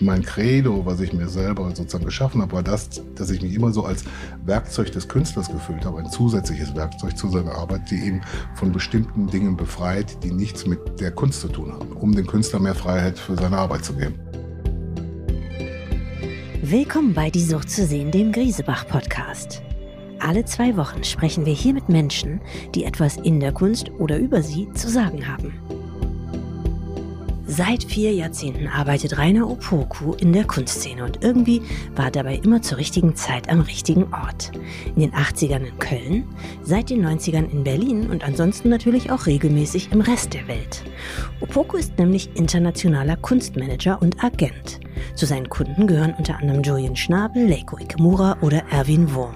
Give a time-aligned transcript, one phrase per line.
[0.00, 3.72] mein Credo, was ich mir selber sozusagen geschaffen habe, war das, dass ich mich immer
[3.72, 4.04] so als
[4.44, 8.20] Werkzeug des Künstlers gefühlt habe, ein zusätzliches Werkzeug zu seiner Arbeit, die ihn
[8.54, 12.60] von bestimmten Dingen befreit, die nichts mit der Kunst zu tun haben, um dem Künstler
[12.60, 14.14] mehr Freiheit für seine Arbeit zu geben.
[16.62, 19.62] Willkommen bei Die Sucht zu sehen, dem Griesebach-Podcast.
[20.20, 22.40] Alle zwei Wochen sprechen wir hier mit Menschen,
[22.74, 25.54] die etwas in der Kunst oder über sie zu sagen haben.
[27.50, 31.62] Seit vier Jahrzehnten arbeitet Rainer Opoku in der Kunstszene und irgendwie
[31.96, 34.52] war dabei immer zur richtigen Zeit am richtigen Ort.
[34.94, 36.24] In den 80ern in Köln,
[36.62, 40.84] seit den 90ern in Berlin und ansonsten natürlich auch regelmäßig im Rest der Welt.
[41.40, 44.80] Opoku ist nämlich internationaler Kunstmanager und Agent.
[45.14, 49.34] Zu seinen Kunden gehören unter anderem Julian Schnabel, Leiko Ikemura oder Erwin Wurm.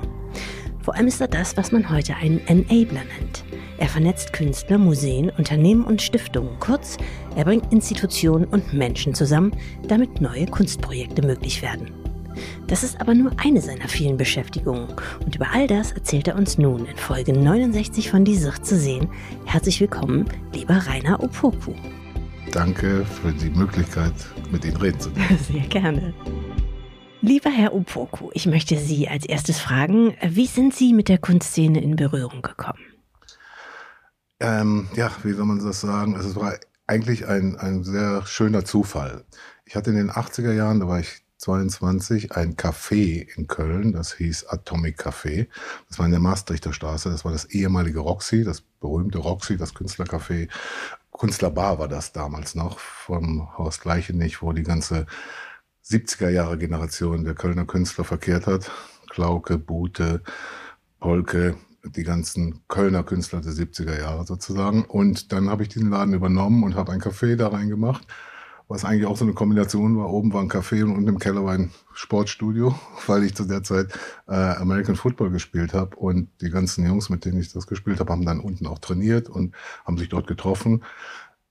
[0.82, 3.42] Vor allem ist er das, was man heute einen Enabler nennt.
[3.78, 6.58] Er vernetzt Künstler, Museen, Unternehmen und Stiftungen.
[6.60, 6.96] Kurz,
[7.36, 9.52] er bringt Institutionen und Menschen zusammen,
[9.88, 11.90] damit neue Kunstprojekte möglich werden.
[12.66, 14.88] Das ist aber nur eine seiner vielen Beschäftigungen.
[15.24, 18.78] Und über all das erzählt er uns nun in Folge 69 von Die Sicht zu
[18.78, 19.08] sehen.
[19.44, 21.72] Herzlich willkommen, lieber Rainer Opoku.
[22.52, 24.12] Danke für die Möglichkeit,
[24.50, 25.38] mit Ihnen reden zu können.
[25.52, 26.14] Sehr gerne.
[27.20, 31.80] Lieber Herr Opoku, ich möchte Sie als erstes fragen, wie sind Sie mit der Kunstszene
[31.80, 32.91] in Berührung gekommen?
[34.42, 36.16] Ähm, ja, wie soll man das sagen?
[36.16, 36.54] Es war
[36.88, 39.24] eigentlich ein, ein sehr schöner Zufall.
[39.64, 44.14] Ich hatte in den 80er Jahren, da war ich 22, ein Café in Köln, das
[44.14, 45.48] hieß Atomic Café.
[45.88, 49.74] Das war in der Maastrichter Straße, das war das ehemalige Roxy, das berühmte Roxy, das
[49.74, 50.48] Künstlercafé.
[51.16, 55.06] Künstlerbar war das damals noch, vom Haus Gleichenich, wo die ganze
[55.84, 58.70] 70er Jahre Generation der Kölner Künstler verkehrt hat.
[59.08, 60.22] Klauke, Bute,
[61.00, 64.84] Polke, die ganzen Kölner Künstler der 70er Jahre sozusagen.
[64.84, 68.06] Und dann habe ich diesen Laden übernommen und habe ein Café da reingemacht,
[68.68, 70.10] was eigentlich auch so eine Kombination war.
[70.10, 73.62] Oben war ein Café und unten im Keller war ein Sportstudio, weil ich zu der
[73.62, 73.92] Zeit
[74.28, 75.96] äh, American Football gespielt habe.
[75.96, 79.28] Und die ganzen Jungs, mit denen ich das gespielt habe, haben dann unten auch trainiert
[79.28, 79.54] und
[79.84, 80.84] haben sich dort getroffen.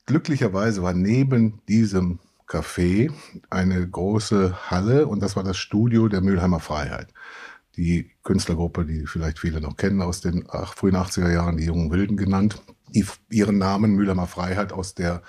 [0.06, 3.12] Glücklicherweise war neben diesem Café
[3.50, 7.08] eine große Halle und das war das Studio der Mülheimer Freiheit
[7.82, 11.92] die Künstlergruppe, die vielleicht viele noch kennen aus den ach, frühen 80er Jahren, die Jungen
[11.92, 15.24] Wilden genannt, die ihren Namen Mühlheimer Freiheit aus der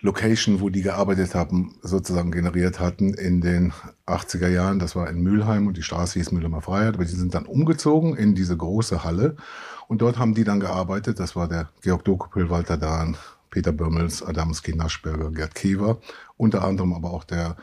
[0.00, 3.72] Location, wo die gearbeitet haben, sozusagen generiert hatten in den
[4.06, 4.78] 80er Jahren.
[4.78, 8.14] Das war in Mülheim und die Straße hieß Mülheimer Freiheit, aber die sind dann umgezogen
[8.14, 9.36] in diese große Halle
[9.88, 11.18] und dort haben die dann gearbeitet.
[11.18, 13.16] Das war der Georg Dokopil, Walter Dahn,
[13.50, 16.00] Peter Bömmels, Adamski Naschberger, Gerd Kiewer,
[16.36, 17.56] unter anderem aber auch der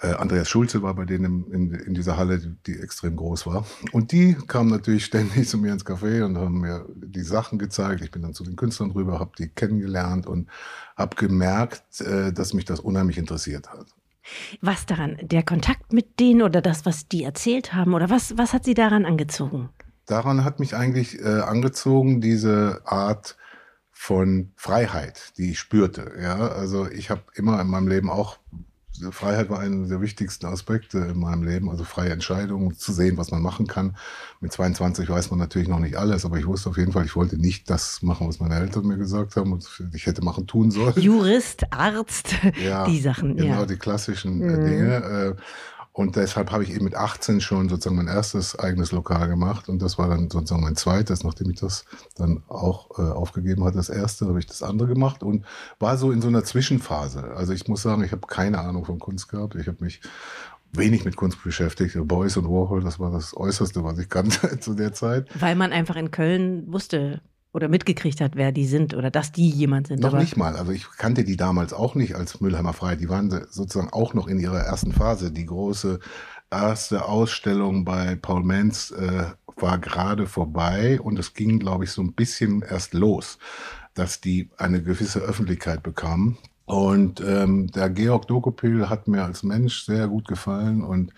[0.00, 3.66] äh, Andreas Schulze war bei denen in, in dieser Halle, die, die, extrem groß war.
[3.92, 8.02] Und die kamen natürlich ständig zu mir ins Café und haben mir die Sachen gezeigt.
[8.02, 10.48] Ich bin dann zu den Künstlern rüber, habe die kennengelernt und
[10.96, 13.86] habe gemerkt, äh, dass mich das unheimlich interessiert hat.
[14.60, 15.18] Was daran?
[15.22, 17.94] Der Kontakt mit denen oder das, was die erzählt haben?
[17.94, 19.70] Oder was, was hat Sie daran angezogen?
[20.06, 23.36] Daran hat mich eigentlich äh, angezogen, diese Art
[24.06, 26.12] von Freiheit, die ich spürte.
[26.22, 28.38] Ja, also ich habe immer in meinem Leben auch
[29.10, 33.30] Freiheit war einer der wichtigsten Aspekte in meinem Leben, also freie Entscheidungen, zu sehen, was
[33.30, 33.94] man machen kann.
[34.40, 37.14] Mit 22 weiß man natürlich noch nicht alles, aber ich wusste auf jeden Fall, ich
[37.14, 40.70] wollte nicht das machen, was meine Eltern mir gesagt haben und ich hätte machen tun
[40.70, 40.94] sollen.
[40.96, 43.36] Jurist, Arzt, ja, die Sachen.
[43.36, 43.66] Genau, ja.
[43.66, 44.64] die klassischen mhm.
[44.64, 45.36] Dinge.
[45.96, 49.70] Und deshalb habe ich eben mit 18 schon sozusagen mein erstes eigenes Lokal gemacht.
[49.70, 51.86] Und das war dann sozusagen mein zweites, nachdem ich das
[52.16, 53.78] dann auch äh, aufgegeben hatte.
[53.78, 55.46] Das erste habe ich das andere gemacht und
[55.78, 57.32] war so in so einer Zwischenphase.
[57.34, 59.54] Also ich muss sagen, ich habe keine Ahnung von Kunst gehabt.
[59.54, 60.02] Ich habe mich
[60.70, 61.96] wenig mit Kunst beschäftigt.
[62.06, 65.26] Beuys und Warhol, das war das Äußerste, was ich kannte zu der Zeit.
[65.40, 67.22] Weil man einfach in Köln wusste,
[67.56, 70.00] oder mitgekriegt hat, wer die sind oder dass die jemand sind.
[70.00, 70.56] Noch nicht mal.
[70.56, 72.96] Also ich kannte die damals auch nicht als Müllheimer Frei.
[72.96, 75.32] Die waren sozusagen auch noch in ihrer ersten Phase.
[75.32, 75.98] Die große
[76.50, 79.24] erste Ausstellung bei Paul Menz äh,
[79.56, 83.38] war gerade vorbei und es ging, glaube ich, so ein bisschen erst los,
[83.94, 86.36] dass die eine gewisse Öffentlichkeit bekamen.
[86.66, 91.12] Und ähm, der Georg Dokopil hat mir als Mensch sehr gut gefallen und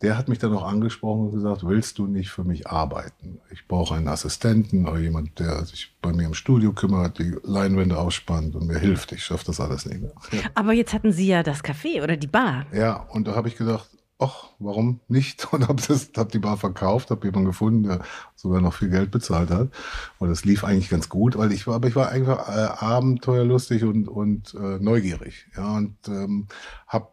[0.00, 3.40] der hat mich dann auch angesprochen und gesagt, willst du nicht für mich arbeiten?
[3.50, 7.98] Ich brauche einen Assistenten oder jemand, der sich bei mir im Studio kümmert, die Leinwände
[7.98, 9.12] ausspannt und mir hilft.
[9.12, 10.12] Ich schaffe das alles nicht mehr.
[10.32, 10.40] Ja.
[10.54, 12.66] Aber jetzt hatten Sie ja das Café oder die Bar.
[12.72, 13.88] Ja, und da habe ich gedacht,
[14.22, 15.48] ach, warum nicht?
[15.52, 18.00] Und habe hab die Bar verkauft, habe jemanden gefunden, der
[18.36, 19.70] sogar noch viel Geld bezahlt hat.
[20.18, 23.84] Und das lief eigentlich ganz gut, weil ich war, aber ich war einfach äh, abenteuerlustig
[23.84, 25.46] und, und äh, neugierig.
[25.56, 26.48] Ja, und ähm,
[26.86, 27.08] habe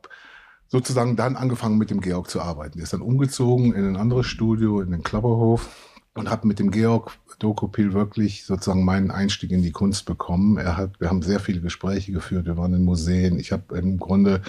[0.68, 2.80] sozusagen dann angefangen mit dem Georg zu arbeiten.
[2.80, 5.68] Er ist dann umgezogen in ein anderes Studio, in den Klapperhof.
[6.16, 10.58] Und habe mit dem Georg Dokopil wirklich sozusagen meinen Einstieg in die Kunst bekommen.
[10.58, 13.40] Er hat, wir haben sehr viele Gespräche geführt, wir waren in Museen.
[13.40, 14.42] Ich habe im Grunde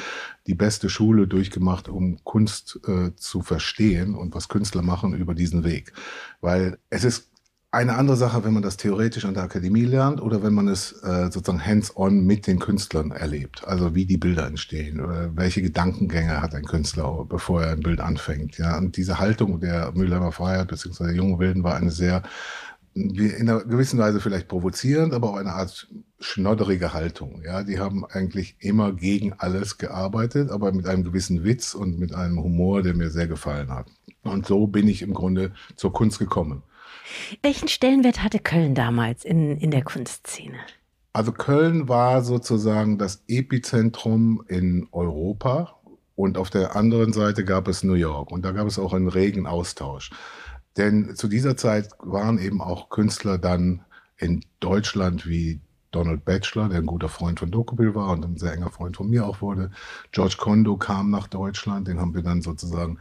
[0.47, 5.63] die beste Schule durchgemacht, um Kunst äh, zu verstehen und was Künstler machen über diesen
[5.63, 5.93] Weg.
[6.41, 7.31] Weil es ist
[7.73, 10.93] eine andere Sache, wenn man das theoretisch an der Akademie lernt oder wenn man es
[11.05, 13.63] äh, sozusagen hands-on mit den Künstlern erlebt.
[13.65, 18.01] Also wie die Bilder entstehen, oder welche Gedankengänge hat ein Künstler, bevor er ein Bild
[18.01, 18.59] anfängt.
[18.59, 21.05] Ja, und diese Haltung der Mülheimer Freiheit bzw.
[21.05, 22.23] der jungen Wilden war eine sehr
[22.93, 25.89] in einer gewissen Weise vielleicht provozierend, aber auch eine Art
[26.19, 27.41] schnodderige Haltung.
[27.45, 32.13] Ja, die haben eigentlich immer gegen alles gearbeitet, aber mit einem gewissen Witz und mit
[32.15, 33.87] einem Humor, der mir sehr gefallen hat.
[34.23, 36.65] Und so bin ich im Grunde zur Kunst gekommen.
[37.43, 40.59] Welchen Stellenwert hatte Köln damals in, in der Kunstszene?
[41.13, 45.81] Also Köln war sozusagen das Epizentrum in Europa
[46.15, 49.09] und auf der anderen Seite gab es New York und da gab es auch einen
[49.09, 50.11] regen Austausch.
[50.77, 53.85] Denn zu dieser Zeit waren eben auch Künstler dann
[54.19, 55.61] in Deutschland wie
[55.91, 59.11] Donald Batchelor, der ein guter Freund von Dokopil war und ein sehr enger Freund von
[59.11, 59.71] mir auch wurde.
[60.13, 62.99] George Kondo kam nach Deutschland, den haben wir dann sozusagen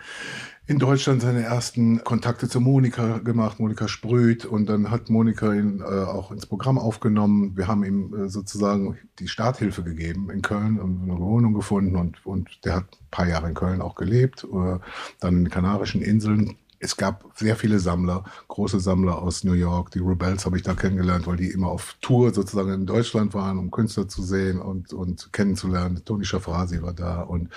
[0.69, 5.81] in Deutschland seine ersten Kontakte zu Monika gemacht, Monika Sprüht und dann hat Monika ihn
[5.81, 7.57] äh, auch ins Programm aufgenommen.
[7.57, 12.23] Wir haben ihm äh, sozusagen die Starthilfe gegeben in Köln und eine Wohnung gefunden und,
[12.23, 14.79] und der hat ein paar Jahre in Köln auch gelebt, äh,
[15.19, 19.91] dann in den Kanarischen Inseln es gab sehr viele Sammler, große Sammler aus New York.
[19.91, 23.57] Die Rebels habe ich da kennengelernt, weil die immer auf Tour sozusagen in Deutschland waren,
[23.57, 26.01] um Künstler zu sehen und, und kennenzulernen.
[26.05, 27.49] Toni Schafrasi war da und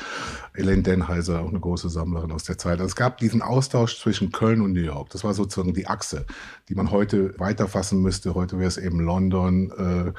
[0.55, 2.81] Elaine Denheiser, auch eine große Sammlerin aus der Zeit.
[2.81, 5.11] Also es gab diesen Austausch zwischen Köln und New York.
[5.11, 6.27] Das war sozusagen die Achse,
[6.69, 8.35] die man heute weiterfassen müsste.
[8.35, 9.71] Heute wäre es eben London.
[9.71, 10.13] Äh,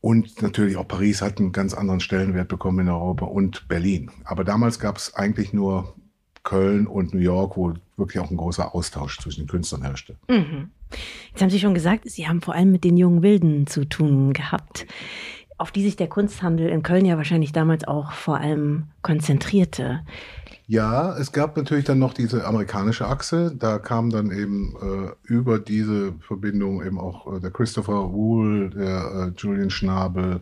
[0.00, 4.10] und natürlich auch Paris hat einen ganz anderen Stellenwert bekommen in Europa und Berlin.
[4.24, 5.94] Aber damals gab es eigentlich nur
[6.46, 10.16] Köln und New York, wo wirklich auch ein großer Austausch zwischen den Künstlern herrschte.
[10.28, 10.70] Mhm.
[11.30, 14.32] Jetzt haben Sie schon gesagt, Sie haben vor allem mit den jungen Wilden zu tun
[14.32, 14.86] gehabt,
[15.58, 20.00] auf die sich der Kunsthandel in Köln ja wahrscheinlich damals auch vor allem konzentrierte.
[20.68, 23.54] Ja, es gab natürlich dann noch diese amerikanische Achse.
[23.56, 29.32] Da kam dann eben äh, über diese Verbindung eben auch äh, der Christopher Wool, der
[29.34, 30.40] äh, Julian Schnabel,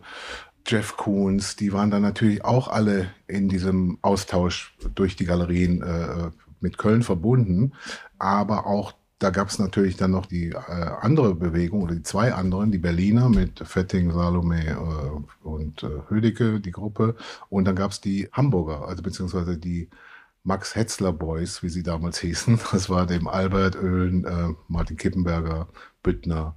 [0.67, 6.31] Jeff Koons, die waren dann natürlich auch alle in diesem Austausch durch die Galerien äh,
[6.59, 7.73] mit Köln verbunden.
[8.17, 10.59] Aber auch da gab es natürlich dann noch die äh,
[11.01, 16.59] andere Bewegung oder die zwei anderen, die Berliner mit Fetting, Salome äh, und äh, Hödecke,
[16.59, 17.15] die Gruppe.
[17.49, 19.89] Und dann gab es die Hamburger, also beziehungsweise die
[20.43, 22.59] Max Hetzler Boys, wie sie damals hießen.
[22.71, 25.67] Das war dem Albert Oehlen, äh, Martin Kippenberger,
[26.03, 26.55] Büttner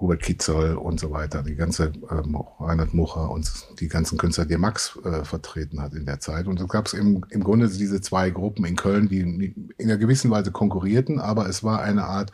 [0.00, 3.50] Hubert Kitzoll und so weiter, die ganze ähm, Reinhard Mucher und
[3.80, 6.46] die ganzen Künstler, die Max äh, vertreten hat in der Zeit.
[6.46, 9.98] Und so gab es im, im Grunde diese zwei Gruppen in Köln, die in einer
[9.98, 12.32] gewissen Weise konkurrierten, aber es war eine Art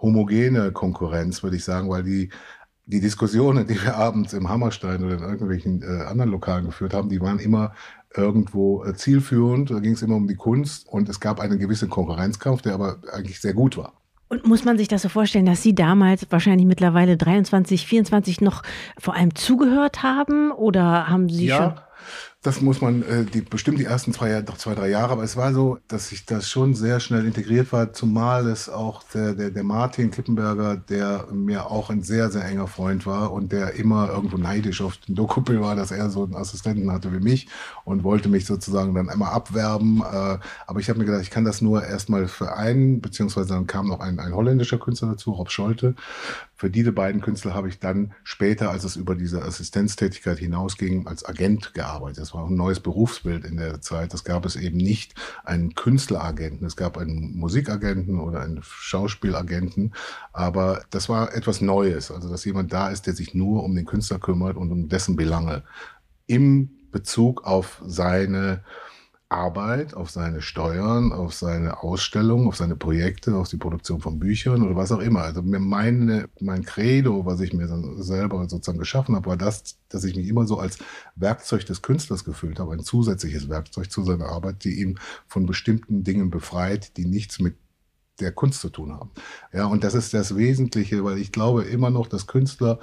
[0.00, 2.30] homogene Konkurrenz, würde ich sagen, weil die
[2.86, 7.08] die Diskussionen, die wir abends im Hammerstein oder in irgendwelchen äh, anderen Lokalen geführt haben,
[7.08, 7.72] die waren immer
[8.14, 9.70] irgendwo äh, zielführend.
[9.70, 12.98] Da ging es immer um die Kunst und es gab einen gewissen Konkurrenzkampf, der aber
[13.12, 13.94] eigentlich sehr gut war.
[14.34, 18.64] Und muss man sich das so vorstellen, dass Sie damals wahrscheinlich mittlerweile 23, 24 noch
[18.98, 21.74] vor allem zugehört haben oder haben Sie ja, schon?
[22.44, 25.54] Das muss man, äh, die, bestimmt die ersten zwei, zwei, drei Jahre, aber es war
[25.54, 29.64] so, dass ich das schon sehr schnell integriert war, zumal es auch der, der, der
[29.64, 34.36] Martin Kippenberger, der mir auch ein sehr, sehr enger Freund war und der immer irgendwo
[34.36, 37.48] neidisch auf den Dokupil war, dass er so einen Assistenten hatte wie mich
[37.86, 40.02] und wollte mich sozusagen dann immer abwerben.
[40.02, 43.88] Äh, aber ich habe mir gedacht, ich kann das nur erstmal vereinen, beziehungsweise dann kam
[43.88, 45.94] noch ein, ein holländischer Künstler dazu, Rob Scholte,
[46.56, 51.24] für diese beiden Künstler habe ich dann später, als es über diese Assistenztätigkeit hinausging, als
[51.24, 52.18] Agent gearbeitet.
[52.18, 54.12] Das war ein neues Berufsbild in der Zeit.
[54.12, 56.64] Das gab es eben nicht einen Künstleragenten.
[56.64, 59.94] Es gab einen Musikagenten oder einen Schauspielagenten.
[60.32, 62.12] Aber das war etwas Neues.
[62.12, 65.16] Also, dass jemand da ist, der sich nur um den Künstler kümmert und um dessen
[65.16, 65.64] Belange
[66.26, 68.62] im Bezug auf seine
[69.34, 74.62] Arbeit, auf seine Steuern, auf seine Ausstellungen, auf seine Projekte, auf die Produktion von Büchern
[74.62, 75.22] oder was auch immer.
[75.22, 80.14] Also meine, mein Credo, was ich mir selber sozusagen geschaffen habe, war das, dass ich
[80.14, 80.78] mich immer so als
[81.16, 86.04] Werkzeug des Künstlers gefühlt habe, ein zusätzliches Werkzeug zu seiner Arbeit, die ihn von bestimmten
[86.04, 87.56] Dingen befreit, die nichts mit
[88.20, 89.10] der Kunst zu tun haben.
[89.52, 92.78] Ja, und das ist das Wesentliche, weil ich glaube immer noch, dass Künstler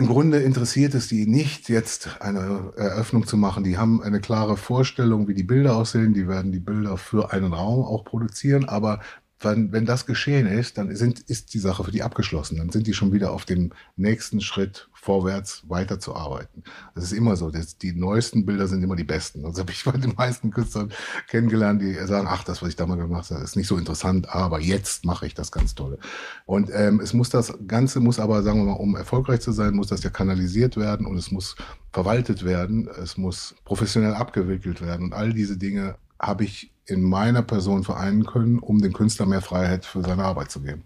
[0.00, 3.64] im Grunde interessiert es die nicht, jetzt eine Eröffnung zu machen.
[3.64, 6.14] Die haben eine klare Vorstellung, wie die Bilder aussehen.
[6.14, 8.66] Die werden die Bilder für einen Raum auch produzieren.
[8.66, 9.00] Aber
[9.40, 12.58] wenn, wenn das geschehen ist, dann sind, ist die Sache für die abgeschlossen.
[12.58, 16.62] Dann sind die schon wieder auf dem nächsten Schritt vorwärts weiterzuarbeiten.
[16.94, 17.50] Das ist immer so.
[17.50, 19.46] Das, die neuesten Bilder sind immer die besten.
[19.46, 20.92] Also habe ich bei den meisten Künstlern
[21.28, 24.60] kennengelernt, die sagen, ach, das, was ich damals gemacht habe, ist nicht so interessant, aber
[24.60, 25.98] jetzt mache ich das ganz tolle.
[26.44, 29.74] Und ähm, es muss das Ganze muss aber, sagen wir mal, um erfolgreich zu sein,
[29.74, 31.56] muss das ja kanalisiert werden und es muss
[31.92, 35.06] verwaltet werden, es muss professionell abgewickelt werden.
[35.06, 39.40] Und all diese Dinge habe ich in meiner Person vereinen können, um dem Künstler mehr
[39.40, 40.84] Freiheit für seine Arbeit zu geben.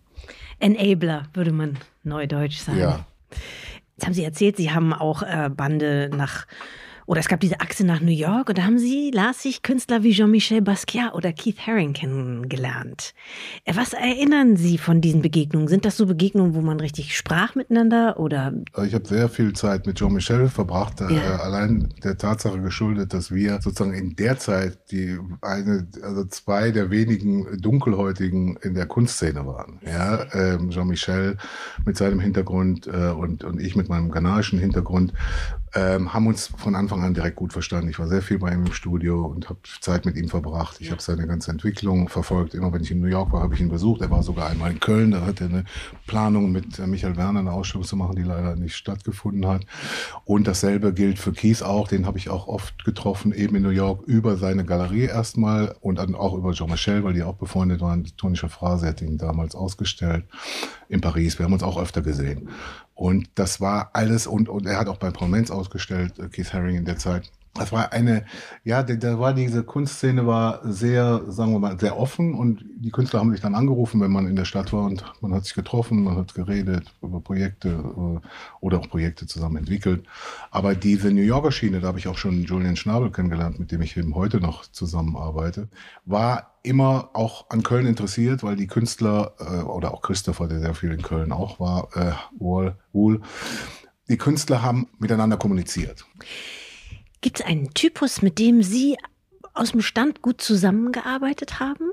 [0.61, 2.79] Enabler, würde man neudeutsch sagen.
[2.79, 3.07] Ja.
[3.97, 6.47] Jetzt haben Sie erzählt, Sie haben auch äh, Bande nach
[7.07, 10.03] oder es gab diese Achse nach New York und da haben sie, las ich, Künstler
[10.03, 13.15] wie Jean-Michel Basquiat oder Keith Haring kennengelernt.
[13.65, 15.69] Äh, was erinnern Sie von diesen Begegnungen?
[15.69, 18.53] Sind das so Begegnungen, wo man richtig sprach miteinander oder?
[18.87, 21.37] Ich habe sehr viel Zeit mit Jean-Michel verbracht, äh, ja.
[21.37, 26.91] allein der Tatsache geschuldet, dass wir sozusagen in der Zeit die eine, also zwei der
[26.91, 29.81] wenigen Dunkelhäutigen in der Kunstszene waren.
[29.87, 31.37] Ja, ähm, Jean-Michel
[31.85, 35.13] mit seinem Hintergrund äh, und, und ich mit meinem ghanaischen Hintergrund
[35.75, 37.89] ähm, haben uns von Anfang an direkt gut verstanden.
[37.89, 40.77] Ich war sehr viel bei ihm im Studio und habe Zeit mit ihm verbracht.
[40.81, 40.93] Ich ja.
[40.93, 42.55] habe seine ganze Entwicklung verfolgt.
[42.55, 44.01] Immer wenn ich in New York war, habe ich ihn besucht.
[44.01, 45.11] Er war sogar einmal in Köln.
[45.11, 45.65] Da hatte er eine
[46.07, 49.67] Planung mit äh, Michael Werner eine Ausstellung zu machen, die leider nicht stattgefunden hat.
[50.25, 51.89] Und dasselbe gilt für Kies auch.
[51.89, 55.99] Den habe ich auch oft getroffen, eben in New York, über seine Galerie erstmal und
[55.99, 58.05] dann auch über Jean-Michel, weil die auch befreundet waren.
[58.05, 60.25] Die tonische Phrase hat ihn damals ausgestellt
[60.89, 61.39] in Paris.
[61.39, 62.49] Wir haben uns auch öfter gesehen.
[62.95, 66.77] Und das war alles, und, und er hat auch bei Prominenz ausgestellt, äh, Keith Haring
[66.77, 67.31] in der Zeit.
[67.57, 68.25] Das war eine,
[68.65, 73.21] ja, da war diese Kunstszene war sehr, sagen wir mal, sehr offen und die Künstler
[73.21, 76.03] haben sich dann angerufen, wenn man in der Stadt war und man hat sich getroffen,
[76.03, 78.27] man hat geredet über Projekte äh,
[78.61, 80.05] oder auch Projekte zusammen entwickelt.
[80.51, 83.83] Aber diese New Yorker Schiene, da habe ich auch schon Julian Schnabel kennengelernt, mit dem
[83.83, 85.69] ich eben heute noch zusammenarbeite,
[86.07, 90.75] war immer auch an Köln interessiert, weil die Künstler äh, oder auch Christopher, der sehr
[90.75, 93.21] viel in Köln auch war, äh, Wall, Wool,
[94.09, 96.05] die Künstler haben miteinander kommuniziert.
[97.21, 98.97] Gibt es einen Typus, mit dem Sie
[99.55, 101.93] aus dem Stand gut zusammengearbeitet haben?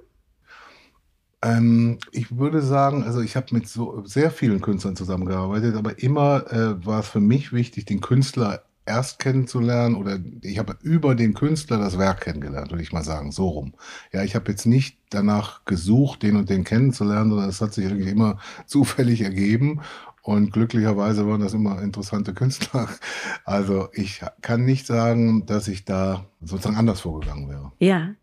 [1.43, 6.51] Ähm, ich würde sagen, also ich habe mit so sehr vielen Künstlern zusammengearbeitet, aber immer
[6.51, 11.33] äh, war es für mich wichtig, den Künstler erst kennenzulernen oder ich habe über den
[11.33, 13.74] Künstler das Werk kennengelernt, würde ich mal sagen, so rum.
[14.12, 17.86] Ja, ich habe jetzt nicht danach gesucht, den und den kennenzulernen, sondern es hat sich
[17.86, 19.81] irgendwie immer zufällig ergeben
[20.24, 22.89] und glücklicherweise waren das immer interessante Künstler.
[23.43, 27.71] Also ich kann nicht sagen, dass ich da sozusagen anders vorgegangen wäre.
[27.79, 28.13] Ja.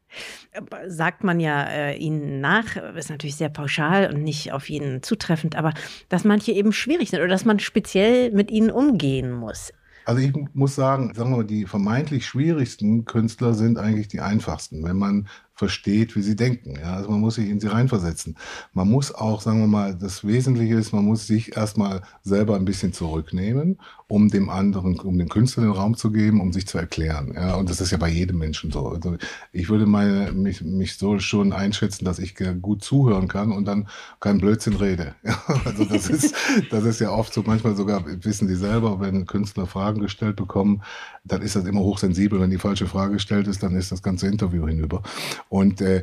[0.87, 5.57] Sagt man ja äh, ihnen nach, ist natürlich sehr pauschal und nicht auf jeden zutreffend,
[5.57, 5.75] aber
[6.09, 9.73] dass manche eben schwierig sind oder dass man speziell mit ihnen umgehen muss.
[10.09, 14.83] Also ich muss sagen, sagen wir mal, die vermeintlich schwierigsten Künstler sind eigentlich die einfachsten,
[14.83, 16.77] wenn man versteht, wie sie denken.
[16.81, 18.37] Ja, also man muss sich in sie reinversetzen.
[18.73, 22.65] Man muss auch, sagen wir mal, das Wesentliche ist, man muss sich erstmal selber ein
[22.65, 26.79] bisschen zurücknehmen, um dem anderen, um dem Künstler den Raum zu geben, um sich zu
[26.79, 27.33] erklären.
[27.35, 28.87] Ja, und das ist ja bei jedem Menschen so.
[28.87, 29.17] Also
[29.50, 33.88] ich würde meine, mich, mich so schon einschätzen, dass ich gut zuhören kann und dann
[34.21, 35.15] kein Blödsinn rede.
[35.65, 36.35] Also das ist,
[36.71, 40.83] das ist ja oft so, manchmal sogar wissen die selber, wenn Künstler Fragen gestellt bekommen,
[41.29, 42.41] dann ist das immer hochsensibel.
[42.41, 45.03] Wenn die falsche Frage gestellt ist, dann ist das ganze Interview hinüber.
[45.49, 46.03] Und äh,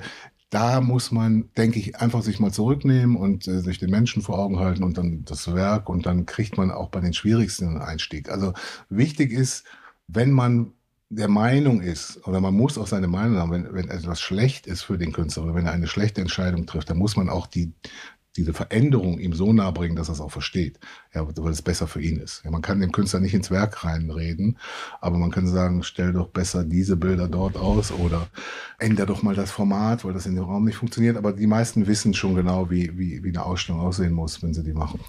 [0.50, 4.40] da muss man, denke ich, einfach sich mal zurücknehmen und äh, sich den Menschen vor
[4.40, 7.82] Augen halten und dann das Werk und dann kriegt man auch bei den schwierigsten einen
[7.82, 8.30] Einstieg.
[8.30, 8.54] Also
[8.90, 9.66] wichtig ist,
[10.08, 10.72] wenn man
[11.10, 14.84] der Meinung ist, oder man muss auch seine Meinung haben, wenn, wenn etwas schlecht ist
[14.84, 17.74] für den Künstler oder wenn er eine schlechte Entscheidung trifft, dann muss man auch die,
[18.38, 20.80] diese Veränderung ihm so nahe bringen, dass er es auch versteht,
[21.14, 22.44] ja, weil es besser für ihn ist.
[22.44, 24.58] Ja, man kann dem Künstler nicht ins Werk reinreden,
[25.02, 28.28] aber man kann sagen, stell doch besser diese Bilder dort aus oder
[28.78, 31.18] ändere doch mal das Format, weil das in dem Raum nicht funktioniert.
[31.18, 34.64] Aber die meisten wissen schon genau, wie, wie, wie eine Ausstellung aussehen muss, wenn sie
[34.64, 35.00] die machen.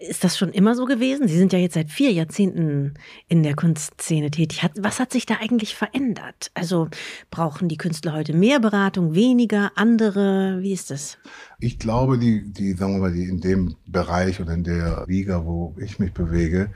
[0.00, 1.26] Ist das schon immer so gewesen?
[1.26, 2.94] Sie sind ja jetzt seit vier Jahrzehnten
[3.26, 4.64] in der Kunstszene tätig.
[4.78, 6.52] Was hat sich da eigentlich verändert?
[6.54, 6.88] Also
[7.30, 10.58] brauchen die Künstler heute mehr Beratung, weniger, andere?
[10.60, 11.18] Wie ist das?
[11.58, 15.44] Ich glaube, die, die, sagen wir mal, die in dem Bereich oder in der Liga,
[15.44, 16.70] wo ich mich bewege,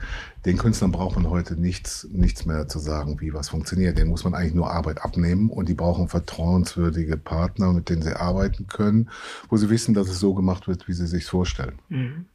[0.45, 3.97] den Künstlern braucht man heute nichts, nichts mehr zu sagen, wie was funktioniert.
[3.97, 8.19] Den muss man eigentlich nur Arbeit abnehmen und die brauchen vertrauenswürdige Partner, mit denen sie
[8.19, 9.09] arbeiten können,
[9.47, 11.79] wo sie wissen, dass es so gemacht wird, wie sie sich vorstellen.
[11.87, 12.25] Mhm.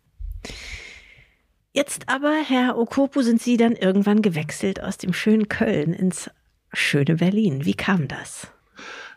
[1.73, 6.31] Jetzt aber, Herr Okopu, sind Sie dann irgendwann gewechselt aus dem schönen Köln ins
[6.73, 7.65] schöne Berlin.
[7.65, 8.49] Wie kam das?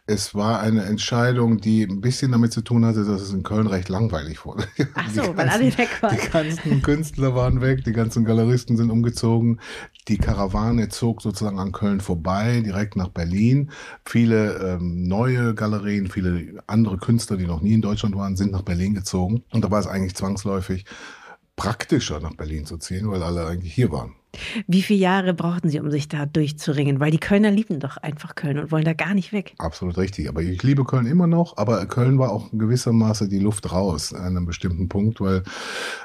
[0.08, 3.68] es war eine Entscheidung, die ein bisschen damit zu tun hatte, dass es in Köln
[3.68, 4.66] recht langweilig wurde.
[4.96, 6.18] Ach so, ganzen, weil alle weg waren.
[6.18, 9.60] Die ganzen Künstler waren weg, die ganzen Galeristen sind umgezogen.
[10.08, 13.72] Die Karawane zog sozusagen an Köln vorbei, direkt nach Berlin.
[14.06, 18.64] Viele ähm, neue Galerien, viele andere Künstler, die noch nie in Deutschland waren, sind nach
[18.64, 19.44] Berlin gezogen.
[19.52, 20.86] Und da war es eigentlich zwangsläufig
[21.62, 24.16] praktischer, nach Berlin zu ziehen, weil alle eigentlich hier waren.
[24.68, 27.00] Wie viele Jahre brauchten Sie, um sich da durchzuringen?
[27.00, 29.54] Weil die Kölner lieben doch einfach Köln und wollen da gar nicht weg.
[29.58, 30.30] Absolut richtig.
[30.30, 31.58] Aber ich liebe Köln immer noch.
[31.58, 35.44] Aber Köln war auch gewissermaßen die Luft raus an einem bestimmten Punkt, weil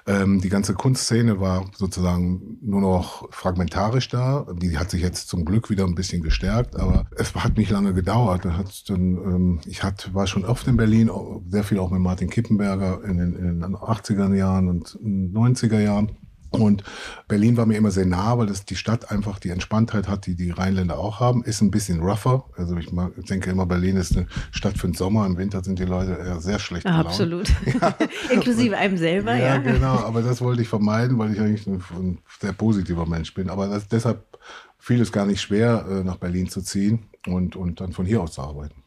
[0.06, 4.46] ähm, die ganze Kunstszene war sozusagen nur noch fragmentarisch da.
[4.60, 7.94] Die hat sich jetzt zum Glück wieder ein bisschen gestärkt, aber es hat nicht lange
[7.94, 8.44] gedauert.
[8.44, 11.10] Hat dann, ähm, ich hat, war schon oft in Berlin,
[11.48, 16.10] sehr viel auch mit Martin Kippenberger in den, in den 80er Jahren und 90er Jahren.
[16.50, 16.82] Und
[17.28, 20.34] Berlin war mir immer sehr nah, weil das die Stadt einfach die Entspanntheit hat, die
[20.34, 21.44] die Rheinländer auch haben.
[21.44, 22.44] Ist ein bisschen rougher.
[22.56, 22.90] Also ich
[23.28, 25.26] denke immer, Berlin ist eine Stadt für den Sommer.
[25.26, 27.06] Im Winter sind die Leute eher sehr schlecht gelaunt.
[27.06, 27.52] Absolut.
[27.80, 27.94] Ja.
[28.30, 29.58] Inklusive einem selber, ja, ja.
[29.58, 29.98] genau.
[29.98, 33.50] Aber das wollte ich vermeiden, weil ich eigentlich ein, ein sehr positiver Mensch bin.
[33.50, 34.38] Aber das, deshalb
[34.78, 38.22] fiel es gar nicht schwer, äh, nach Berlin zu ziehen und, und dann von hier
[38.22, 38.82] aus zu arbeiten.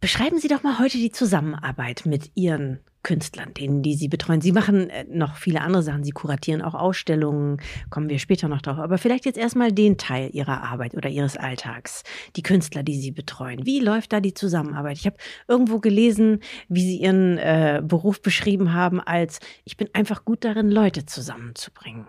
[0.00, 4.40] Beschreiben Sie doch mal heute die Zusammenarbeit mit Ihren Künstlern, denen, die Sie betreuen.
[4.40, 6.02] Sie machen äh, noch viele andere Sachen.
[6.02, 7.58] Sie kuratieren auch Ausstellungen,
[7.88, 8.78] kommen wir später noch drauf.
[8.78, 12.02] Aber vielleicht jetzt erstmal den Teil Ihrer Arbeit oder Ihres Alltags,
[12.34, 13.64] die Künstler, die Sie betreuen.
[13.64, 14.98] Wie läuft da die Zusammenarbeit?
[14.98, 20.24] Ich habe irgendwo gelesen, wie Sie Ihren äh, Beruf beschrieben haben als, ich bin einfach
[20.24, 22.06] gut darin, Leute zusammenzubringen.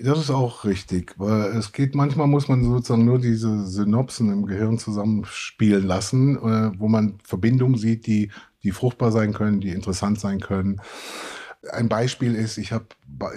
[0.00, 4.44] Das ist auch richtig, weil es geht, manchmal muss man sozusagen nur diese Synopsen im
[4.44, 8.30] Gehirn zusammenspielen lassen, äh, wo man Verbindungen sieht, die
[8.62, 10.80] die fruchtbar sein können, die interessant sein können.
[11.72, 12.86] Ein Beispiel ist, ich habe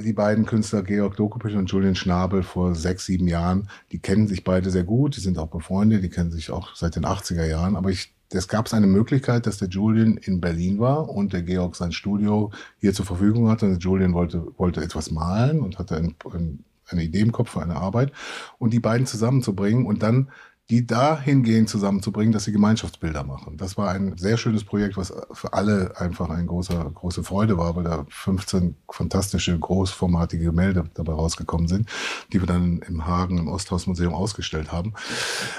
[0.03, 4.43] die beiden Künstler Georg Dokopich und Julian Schnabel vor sechs, sieben Jahren, die kennen sich
[4.43, 7.75] beide sehr gut, die sind auch befreundet, die kennen sich auch seit den 80er Jahren,
[7.75, 11.75] aber ich es gab eine Möglichkeit, dass der Julian in Berlin war und der Georg
[11.75, 13.65] sein Studio hier zur Verfügung hatte.
[13.65, 17.61] Und Julian wollte, wollte etwas malen und hatte ein, ein, eine Idee im Kopf für
[17.61, 18.13] eine Arbeit.
[18.57, 20.29] Und die beiden zusammenzubringen und dann
[20.71, 23.57] die dahingehend zusammenzubringen, dass sie Gemeinschaftsbilder machen.
[23.57, 27.75] Das war ein sehr schönes Projekt, was für alle einfach eine große, große Freude war,
[27.75, 31.89] weil da 15 fantastische, großformatige Gemälde dabei rausgekommen sind,
[32.31, 34.93] die wir dann im Hagen im Osthausmuseum ausgestellt haben.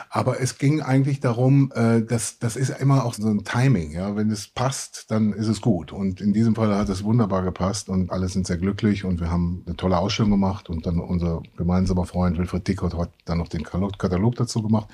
[0.09, 3.91] Aber es ging eigentlich darum, äh, dass das ist immer auch so ein Timing.
[3.91, 5.93] Ja, wenn es passt, dann ist es gut.
[5.93, 9.31] Und in diesem Fall hat es wunderbar gepasst und alle sind sehr glücklich und wir
[9.31, 13.49] haben eine tolle Ausstellung gemacht und dann unser gemeinsamer Freund Wilfried Dickert hat dann noch
[13.49, 14.89] den Katalog dazu gemacht.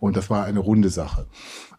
[0.00, 1.26] Und das war eine runde Sache.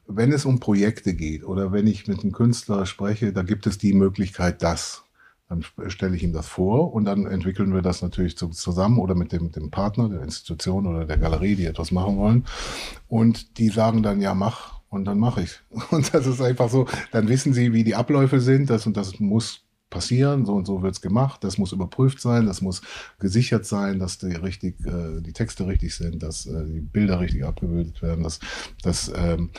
[0.08, 3.78] Wenn es um Projekte geht oder wenn ich mit einem Künstler spreche, da gibt es
[3.78, 5.04] die Möglichkeit, das.
[5.50, 9.32] Dann stelle ich ihm das vor und dann entwickeln wir das natürlich zusammen oder mit
[9.32, 12.46] dem, dem Partner, der Institution oder der Galerie, die etwas machen wollen.
[13.08, 14.82] Und die sagen dann, ja, mach.
[14.90, 15.60] Und dann mache ich.
[15.92, 19.20] Und das ist einfach so, dann wissen sie, wie die Abläufe sind, das und das
[19.20, 19.64] muss
[19.94, 22.82] passieren, so und so wird es gemacht, das muss überprüft sein, das muss
[23.20, 27.46] gesichert sein, dass die richtig, äh, die Texte richtig sind, dass äh, die Bilder richtig
[27.46, 28.40] abgebildet werden, dass,
[28.82, 29.52] dass ähm,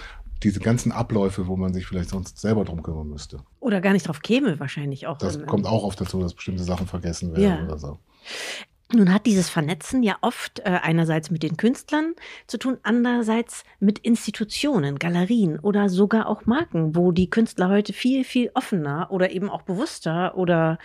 [0.42, 3.38] diese ganzen Abläufe, wo man sich vielleicht sonst selber drum kümmern müsste.
[3.60, 5.16] Oder gar nicht drauf käme, wahrscheinlich auch.
[5.18, 7.64] Das kommt auch oft dazu, dass bestimmte Sachen vergessen werden ja.
[7.64, 7.98] oder so.
[8.94, 12.14] Nun hat dieses Vernetzen ja oft äh, einerseits mit den Künstlern
[12.46, 18.24] zu tun, andererseits mit Institutionen, Galerien oder sogar auch Marken, wo die Künstler heute viel,
[18.24, 20.78] viel offener oder eben auch bewusster oder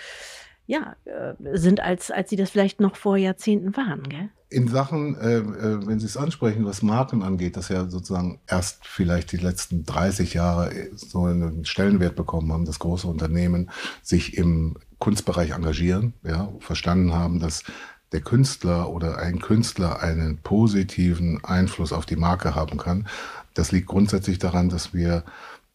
[0.70, 4.30] ja, äh, sind, als, als sie das vielleicht noch vor Jahrzehnten waren, gell?
[4.52, 8.86] In Sachen, äh, äh, wenn Sie es ansprechen, was Marken angeht, das ja sozusagen erst
[8.86, 13.72] vielleicht die letzten 30 Jahre so einen Stellenwert bekommen haben, dass große Unternehmen
[14.04, 17.64] sich im Kunstbereich engagieren, ja, verstanden haben, dass
[18.12, 23.08] der Künstler oder ein Künstler einen positiven Einfluss auf die Marke haben kann.
[23.54, 25.24] Das liegt grundsätzlich daran, dass wir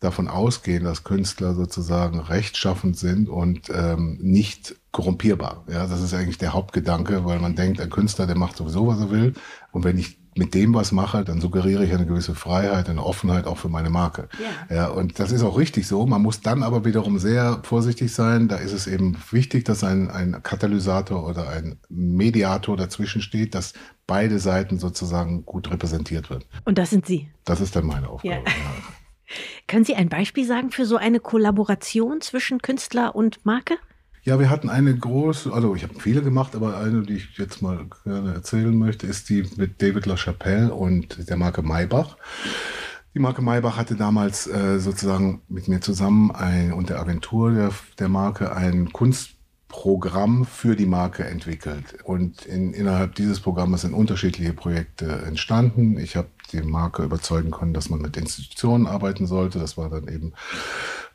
[0.01, 5.65] davon ausgehen, dass Künstler sozusagen rechtschaffend sind und ähm, nicht korrumpierbar.
[5.69, 9.01] Ja, das ist eigentlich der Hauptgedanke, weil man denkt, ein Künstler, der macht sowieso, was
[9.01, 9.35] er will.
[9.73, 13.47] Und wenn ich mit dem was mache, dann suggeriere ich eine gewisse Freiheit, eine Offenheit
[13.47, 14.29] auch für meine Marke.
[14.69, 14.75] Ja.
[14.75, 16.07] ja, und das ist auch richtig so.
[16.07, 18.49] Man muss dann aber wiederum sehr vorsichtig sein.
[18.49, 23.75] Da ist es eben wichtig, dass ein, ein Katalysator oder ein Mediator dazwischen steht, dass
[24.07, 26.47] beide Seiten sozusagen gut repräsentiert wird.
[26.65, 27.29] Und das sind Sie?
[27.45, 28.35] Das ist dann meine Aufgabe.
[28.35, 28.41] Ja.
[28.41, 28.45] Ja.
[29.67, 33.77] Können Sie ein Beispiel sagen für so eine Kollaboration zwischen Künstler und Marke?
[34.27, 37.61] Ja, wir hatten eine große, also ich habe viele gemacht, aber eine, die ich jetzt
[37.61, 42.17] mal gerne erzählen möchte, ist die mit David LaChapelle und der Marke Maybach.
[43.13, 47.71] Die Marke Maybach hatte damals äh, sozusagen mit mir zusammen ein, und der Agentur der,
[47.99, 49.35] der Marke ein Kunst
[49.69, 51.97] Programm für die Marke entwickelt.
[52.05, 55.99] Und in, innerhalb dieses Programmes sind unterschiedliche Projekte entstanden.
[55.99, 59.59] Ich habe die Marke überzeugen können, dass man mit Institutionen arbeiten sollte.
[59.59, 60.33] Das war dann eben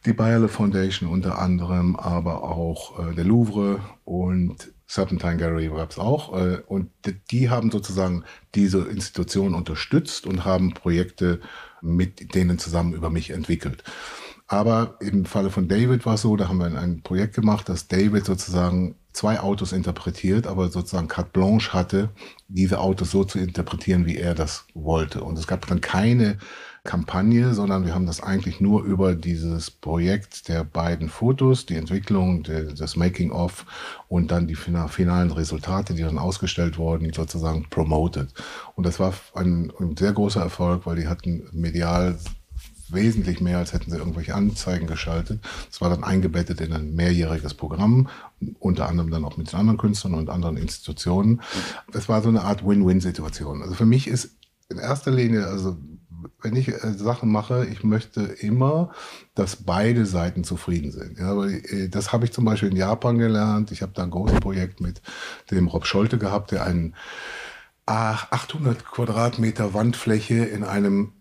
[0.06, 6.00] die Bayerle Foundation unter anderem, aber auch äh, der Louvre und Serpentine Gallery gab es
[6.00, 6.36] auch.
[6.36, 6.90] Äh, und
[7.32, 8.24] die haben sozusagen
[8.56, 11.42] diese Institutionen unterstützt und haben Projekte
[11.82, 13.84] mit denen zusammen über mich entwickelt.
[14.48, 17.88] Aber im Falle von David war es so, da haben wir ein Projekt gemacht, dass
[17.88, 22.10] David sozusagen zwei Autos interpretiert, aber sozusagen carte blanche hatte,
[22.48, 25.24] diese Autos so zu interpretieren, wie er das wollte.
[25.24, 26.40] Und es gab dann keine
[26.84, 32.44] Kampagne, sondern wir haben das eigentlich nur über dieses Projekt der beiden Fotos, die Entwicklung,
[32.44, 33.66] das Making-of
[34.08, 38.34] und dann die finalen Resultate, die dann ausgestellt wurden, sozusagen promoted.
[38.76, 42.18] Und das war ein, ein sehr großer Erfolg, weil die hatten medial
[42.92, 45.42] wesentlich mehr, als hätten sie irgendwelche Anzeigen geschaltet.
[45.72, 48.10] Es war dann eingebettet in ein mehrjähriges Programm,
[48.60, 51.42] unter anderem dann auch mit den anderen Künstlern und anderen Institutionen.
[51.94, 53.62] Es war so eine Art Win-Win-Situation.
[53.62, 54.32] Also für mich ist
[54.70, 55.78] in erster Linie, also
[56.42, 58.92] wenn ich äh, Sachen mache, ich möchte immer,
[59.36, 61.20] dass beide Seiten zufrieden sind.
[61.20, 63.72] Ja, aber äh, das habe ich zum Beispiel in Japan gelernt.
[63.72, 65.02] Ich habe da ein großes Projekt mit
[65.52, 66.96] dem Rob Scholte gehabt, der einen
[67.86, 71.14] 800 Quadratmeter Wandfläche in einem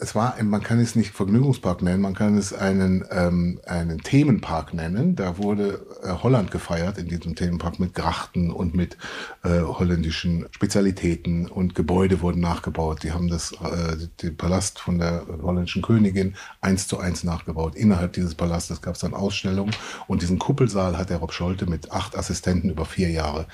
[0.00, 4.72] es war, man kann es nicht Vergnügungspark nennen, man kann es einen, ähm, einen Themenpark
[4.72, 5.16] nennen.
[5.16, 8.96] Da wurde äh, Holland gefeiert in diesem Themenpark mit Grachten und mit
[9.42, 13.02] äh, holländischen Spezialitäten und Gebäude wurden nachgebaut.
[13.02, 17.74] Die haben das, äh, den Palast von der holländischen Königin eins zu eins nachgebaut.
[17.74, 19.74] Innerhalb dieses Palastes gab es dann Ausstellungen
[20.06, 23.48] und diesen Kuppelsaal hat der Rob Scholte mit acht Assistenten über vier Jahre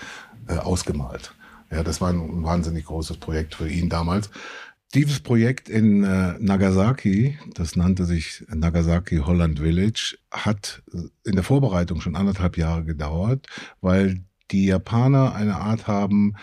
[0.47, 1.33] äh, ausgemalt.
[1.71, 4.29] Ja, das war ein wahnsinnig großes Projekt für ihn damals.
[4.95, 10.85] Dieses Projekt in äh, Nagasaki, das nannte sich Nagasaki Holland Village, hat
[11.25, 13.49] in der Vorbereitung schon anderthalb Jahre gedauert,
[13.81, 16.35] weil die Japaner eine Art haben,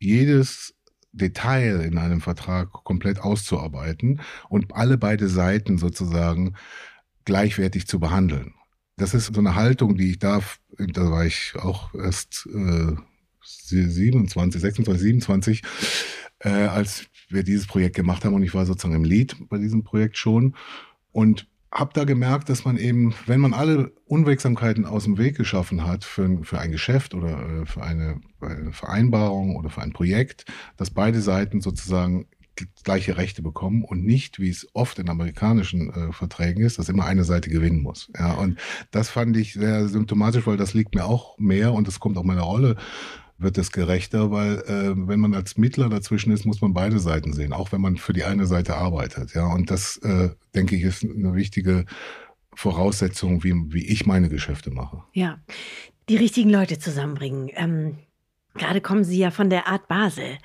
[0.00, 0.74] jedes
[1.12, 6.56] Detail in einem Vertrag komplett auszuarbeiten und alle beide Seiten sozusagen
[7.24, 8.54] gleichwertig zu behandeln.
[8.96, 12.96] Das ist so eine Haltung, die ich darf, da war ich auch erst äh,
[13.44, 15.62] 27, 26, 27,
[16.40, 19.84] äh, als wir dieses Projekt gemacht haben und ich war sozusagen im Lead bei diesem
[19.84, 20.54] Projekt schon
[21.12, 25.86] und habe da gemerkt, dass man eben, wenn man alle Unwegsamkeiten aus dem Weg geschaffen
[25.86, 28.20] hat für, für ein Geschäft oder äh, für eine,
[28.72, 30.46] Vereinbarung oder für ein Projekt,
[30.78, 32.26] dass beide Seiten sozusagen
[32.84, 37.04] gleiche Rechte bekommen und nicht, wie es oft in amerikanischen äh, Verträgen ist, dass immer
[37.04, 38.10] eine Seite gewinnen muss.
[38.18, 38.58] Ja, und
[38.90, 42.24] das fand ich sehr symptomatisch, weil das liegt mir auch mehr und es kommt auch
[42.24, 42.76] meiner Rolle
[43.40, 47.32] wird es gerechter, weil äh, wenn man als Mittler dazwischen ist, muss man beide Seiten
[47.32, 49.34] sehen, auch wenn man für die eine Seite arbeitet.
[49.34, 51.86] Ja, und das äh, denke ich ist eine wichtige
[52.54, 55.02] Voraussetzung, wie, wie ich meine Geschäfte mache.
[55.12, 55.38] Ja,
[56.08, 57.50] die richtigen Leute zusammenbringen.
[57.54, 57.98] Ähm,
[58.54, 60.38] gerade kommen Sie ja von der Art Basel.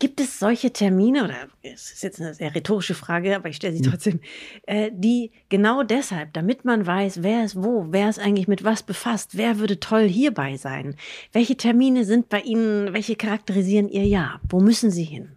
[0.00, 3.72] Gibt es solche Termine, oder es ist jetzt eine sehr rhetorische Frage, aber ich stelle
[3.76, 3.90] sie hm.
[3.90, 4.20] trotzdem,
[4.66, 8.84] äh, die genau deshalb, damit man weiß, wer ist wo, wer ist eigentlich mit was
[8.84, 10.94] befasst, wer würde toll hierbei sein?
[11.32, 14.40] Welche Termine sind bei Ihnen, welche charakterisieren Ihr Jahr?
[14.48, 15.32] Wo müssen Sie hin?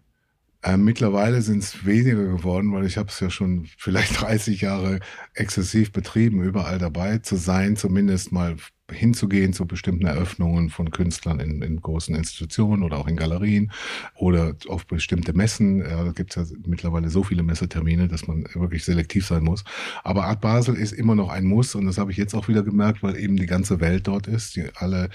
[0.64, 5.00] Äh, mittlerweile sind es weniger geworden, weil ich habe es ja schon vielleicht 30 Jahre
[5.34, 8.58] exzessiv betrieben, überall dabei zu sein, zumindest mal
[8.92, 13.72] hinzugehen zu bestimmten Eröffnungen von Künstlern in, in großen Institutionen oder auch in Galerien
[14.16, 15.80] oder auf bestimmte Messen.
[15.80, 19.64] Ja, da gibt es ja mittlerweile so viele Messetermine, dass man wirklich selektiv sein muss.
[20.04, 22.64] Aber Art Basel ist immer noch ein Muss und das habe ich jetzt auch wieder
[22.64, 24.56] gemerkt, weil eben die ganze Welt dort ist.
[24.56, 25.10] Die alle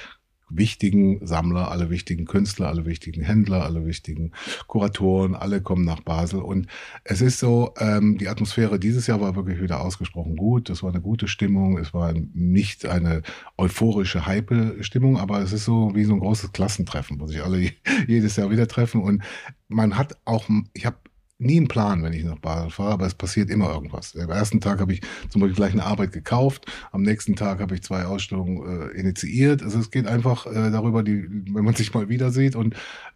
[0.49, 4.33] wichtigen Sammler, alle wichtigen Künstler, alle wichtigen Händler, alle wichtigen
[4.67, 6.41] Kuratoren, alle kommen nach Basel.
[6.41, 6.69] Und
[7.05, 10.71] es ist so, ähm, die Atmosphäre dieses Jahr war wirklich wieder ausgesprochen gut.
[10.71, 11.79] Es war eine gute Stimmung.
[11.79, 13.23] Es war nicht eine
[13.59, 17.73] euphorische Hype-Stimmung, aber es ist so wie so ein großes Klassentreffen, wo sich alle
[18.07, 19.03] jedes Jahr wieder treffen.
[19.03, 19.23] Und
[19.69, 20.97] man hat auch, ich habe
[21.39, 24.17] nie einen Plan, wenn ich nach Basel fahre, aber es passiert immer irgendwas.
[24.17, 27.75] Am ersten Tag habe ich zum Beispiel gleich eine Arbeit gekauft, am nächsten Tag habe
[27.75, 29.63] ich zwei Ausstellungen äh, initiiert.
[29.63, 32.75] Also es geht einfach äh, darüber, die, wenn man sich mal wieder sieht und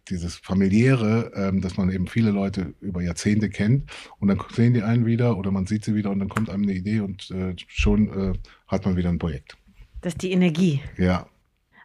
[0.09, 4.83] dieses familiäre, ähm, dass man eben viele Leute über Jahrzehnte kennt und dann sehen die
[4.83, 7.55] einen wieder oder man sieht sie wieder und dann kommt einem eine Idee und äh,
[7.67, 8.33] schon äh,
[8.67, 9.57] hat man wieder ein Projekt.
[10.01, 10.81] Das ist die Energie.
[10.97, 11.27] Ja.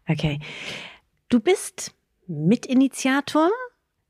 [0.07, 0.40] Okay.
[1.29, 1.94] Du bist
[2.27, 3.51] Mitinitiator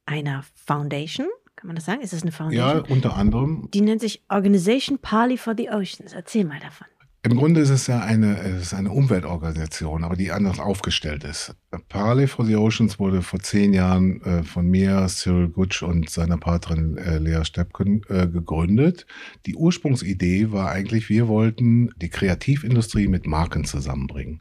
[0.06, 1.28] einer Foundation
[1.66, 2.00] kann man das sagen?
[2.00, 2.84] Ist das eine Foundation?
[2.86, 3.68] Ja, unter anderem.
[3.74, 6.12] Die nennt sich Organization Parley for the Oceans.
[6.12, 6.86] Erzähl mal davon.
[7.24, 11.56] Im Grunde ist es ja eine, es ist eine Umweltorganisation, aber die anders aufgestellt ist.
[11.88, 16.38] Parley for the Oceans wurde vor zehn Jahren äh, von mir, Cyril Gutsch und seiner
[16.38, 19.08] Partnerin äh, Lea Steppken äh, gegründet.
[19.46, 24.40] Die Ursprungsidee war eigentlich, wir wollten die Kreativindustrie mit Marken zusammenbringen.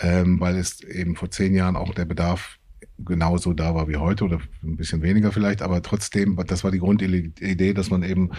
[0.00, 2.57] ähm, weil es eben vor zehn Jahren auch der Bedarf
[2.98, 6.78] genauso da war wie heute oder ein bisschen weniger vielleicht, aber trotzdem, das war die
[6.78, 8.30] Grundidee, dass man eben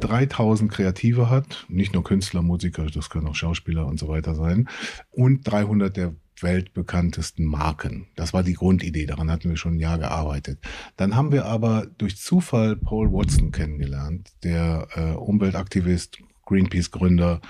[0.00, 4.68] 3000 Kreative hat, nicht nur Künstler, Musiker, das können auch Schauspieler und so weiter sein,
[5.10, 8.08] und 300 der weltbekanntesten Marken.
[8.16, 10.58] Das war die Grundidee, daran hatten wir schon ein Jahr gearbeitet.
[10.96, 17.40] Dann haben wir aber durch Zufall Paul Watson kennengelernt, der äh, Umweltaktivist, Greenpeace-Gründer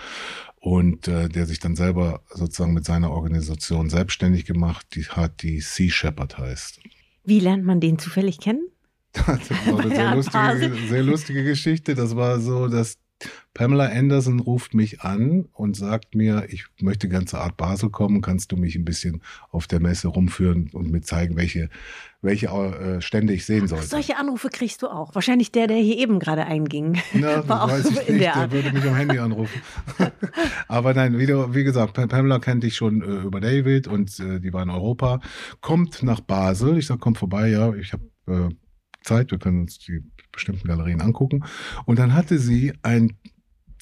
[0.65, 5.61] und äh, der sich dann selber sozusagen mit seiner Organisation selbstständig gemacht, die hat die
[5.61, 6.81] Sea Shepherd heißt.
[7.23, 8.67] Wie lernt man den zufällig kennen?
[9.13, 11.95] das war eine sehr lustige, sehr lustige Geschichte.
[11.95, 12.97] Das war so, dass
[13.55, 18.21] Pamela Anderson ruft mich an und sagt mir, ich möchte ganz zur Art Basel kommen,
[18.21, 21.71] kannst du mich ein bisschen auf der Messe rumführen und mir zeigen, welche,
[22.21, 23.83] welche äh, Stände ich sehen soll.
[23.83, 25.15] Solche Anrufe kriegst du auch.
[25.15, 27.01] Wahrscheinlich der, der hier eben gerade einging.
[27.13, 29.63] Na, War auch weiß ich in nicht, der, der würde mich am Handy anrufen.
[30.69, 34.53] Aber nein, wie, wie, gesagt, Pamela kennt dich schon äh, über David und äh, die
[34.53, 35.21] war in Europa.
[35.61, 36.77] Kommt nach Basel.
[36.77, 38.49] Ich sag, komm vorbei, ja, ich habe äh,
[39.05, 40.03] Zeit, wir können uns die
[40.35, 41.45] bestimmten Galerien angucken.
[41.87, 43.17] Und dann hatte sie ein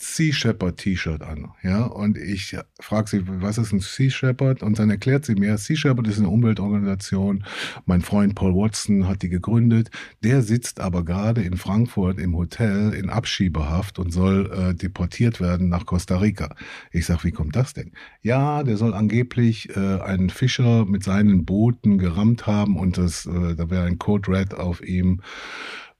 [0.05, 4.65] Sea Shepherd T-Shirt an, ja, und ich frage sie, was ist ein Sea Shepherd?
[4.65, 7.45] Und dann erklärt sie mir, Sea Shepherd ist eine Umweltorganisation.
[7.87, 9.93] Mein Freund Paul Watson hat die gegründet.
[10.25, 15.69] Der sitzt aber gerade in Frankfurt im Hotel in Abschiebehaft und soll äh, deportiert werden
[15.69, 16.57] nach Costa Rica.
[16.91, 17.93] Ich sag, wie kommt das denn?
[18.23, 23.55] Ja, der soll angeblich äh, einen Fischer mit seinen Booten gerammt haben und das, äh,
[23.55, 25.21] da wäre ein Code Red auf ihm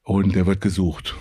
[0.03, 1.17] und der wird gesucht.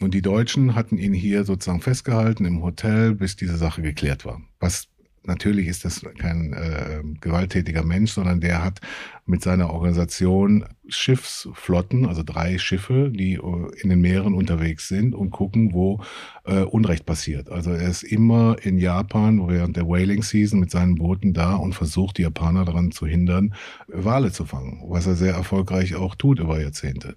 [0.00, 4.40] Und die Deutschen hatten ihn hier sozusagen festgehalten im Hotel, bis diese Sache geklärt war.
[4.60, 4.88] Was
[5.24, 8.80] natürlich ist das kein äh, gewalttätiger Mensch, sondern der hat
[9.26, 15.30] mit seiner Organisation Schiffsflotten, also drei Schiffe, die äh, in den Meeren unterwegs sind und
[15.30, 16.00] gucken, wo
[16.44, 17.50] äh, Unrecht passiert.
[17.50, 21.74] Also er ist immer in Japan während der Whaling Season mit seinen Booten da und
[21.74, 23.54] versucht, die Japaner daran zu hindern,
[23.86, 27.14] Wale zu fangen, was er sehr erfolgreich auch tut über Jahrzehnte.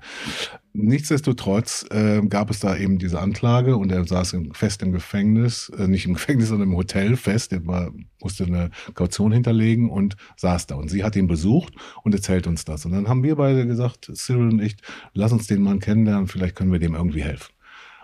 [0.73, 5.69] Nichtsdestotrotz äh, gab es da eben diese Anklage und er saß im, fest im Gefängnis,
[5.77, 7.51] äh, nicht im Gefängnis, sondern im Hotel fest.
[7.51, 10.75] Er war, musste eine Kaution hinterlegen und saß da.
[10.75, 12.86] Und sie hat ihn besucht und erzählt uns das.
[12.86, 14.77] Und dann haben wir beide gesagt, Cyril und ich,
[15.13, 17.51] lass uns den Mann kennenlernen, vielleicht können wir dem irgendwie helfen.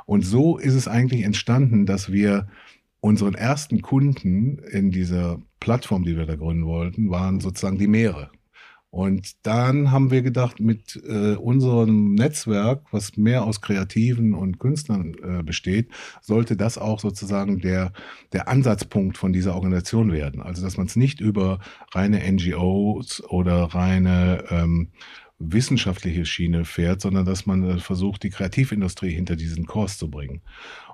[0.05, 2.47] Und so ist es eigentlich entstanden, dass wir
[2.99, 8.29] unseren ersten Kunden in dieser Plattform, die wir da gründen wollten, waren sozusagen die Meere.
[8.89, 15.15] Und dann haben wir gedacht, mit äh, unserem Netzwerk, was mehr aus Kreativen und Künstlern
[15.21, 15.89] äh, besteht,
[16.21, 17.91] sollte das auch sozusagen der,
[18.31, 20.41] der Ansatzpunkt von dieser Organisation werden.
[20.41, 21.59] Also, dass man es nicht über
[21.93, 24.89] reine NGOs oder reine ähm,
[25.39, 30.41] wissenschaftliche Schiene fährt, sondern dass man äh, versucht, die Kreativindustrie hinter diesen Kurs zu bringen.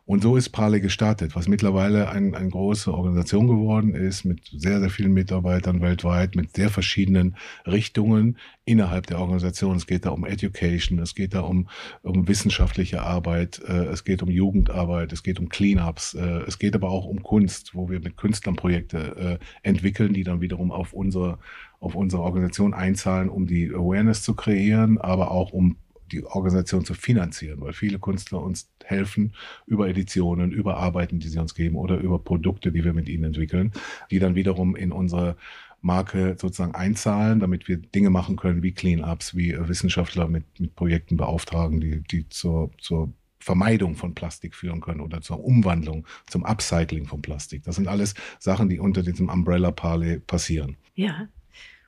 [0.06, 4.82] Und so ist Prale gestartet, was mittlerweile ein, eine große Organisation geworden ist, mit sehr,
[4.82, 9.78] sehr vielen Mitarbeitern weltweit, mit sehr verschiedenen Richtungen innerhalb der Organisation.
[9.78, 11.70] Es geht da um Education, es geht da um,
[12.02, 16.76] um wissenschaftliche Arbeit, äh, es geht um Jugendarbeit, es geht um Cleanups, äh, es geht
[16.76, 20.92] aber auch um Kunst, wo wir mit Künstlern Projekte äh, entwickeln, die dann wiederum auf
[20.92, 21.40] unsere
[21.80, 25.76] auf unsere Organisation einzahlen, um die Awareness zu kreieren, aber auch um
[26.14, 29.34] die Organisation zu finanzieren, weil viele Künstler uns helfen
[29.66, 33.26] über Editionen, über Arbeiten, die sie uns geben oder über Produkte, die wir mit ihnen
[33.26, 33.72] entwickeln,
[34.12, 35.36] die dann wiederum in unsere
[35.82, 41.18] Marke sozusagen einzahlen, damit wir Dinge machen können wie Cleanups, wie Wissenschaftler mit, mit Projekten
[41.18, 47.06] beauftragen, die, die zur, zur Vermeidung von Plastik führen können oder zur Umwandlung, zum Upcycling
[47.06, 47.64] von Plastik.
[47.64, 50.78] Das sind alles Sachen, die unter diesem Umbrella Parley passieren.
[50.96, 51.28] Ja.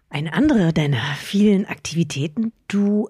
[0.09, 3.09] Eine andere deiner vielen Aktivitäten, du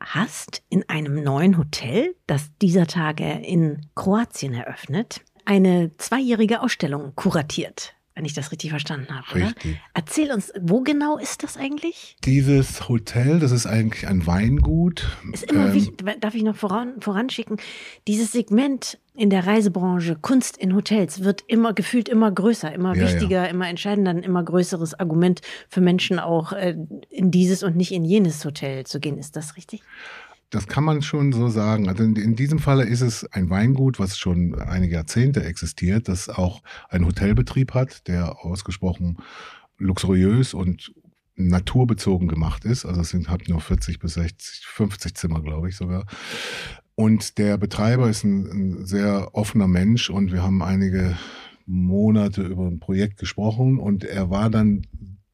[0.00, 7.95] hast in einem neuen Hotel, das dieser Tage in Kroatien eröffnet, eine zweijährige Ausstellung kuratiert
[8.16, 9.34] wenn ich das richtig verstanden habe.
[9.34, 9.72] Richtig.
[9.72, 9.80] Oder?
[9.92, 12.16] Erzähl uns, wo genau ist das eigentlich?
[12.24, 15.06] Dieses Hotel, das ist eigentlich ein Weingut.
[15.32, 17.58] Ist immer ähm, wichtig, darf ich noch voran, voranschicken,
[18.08, 23.02] dieses Segment in der Reisebranche, Kunst in Hotels, wird immer gefühlt immer größer, immer ja,
[23.02, 23.50] wichtiger, ja.
[23.50, 26.74] immer entscheidender, ein immer größeres Argument für Menschen auch äh,
[27.10, 29.18] in dieses und nicht in jenes Hotel zu gehen.
[29.18, 29.82] Ist das richtig?
[30.50, 31.88] Das kann man schon so sagen.
[31.88, 36.28] Also in, in, diesem Falle ist es ein Weingut, was schon einige Jahrzehnte existiert, das
[36.28, 39.18] auch einen Hotelbetrieb hat, der ausgesprochen
[39.78, 40.92] luxuriös und
[41.34, 42.86] naturbezogen gemacht ist.
[42.86, 46.06] Also es sind, hat nur 40 bis 60, 50 Zimmer, glaube ich sogar.
[46.94, 51.16] Und der Betreiber ist ein, ein sehr offener Mensch und wir haben einige
[51.66, 54.86] Monate über ein Projekt gesprochen und er war dann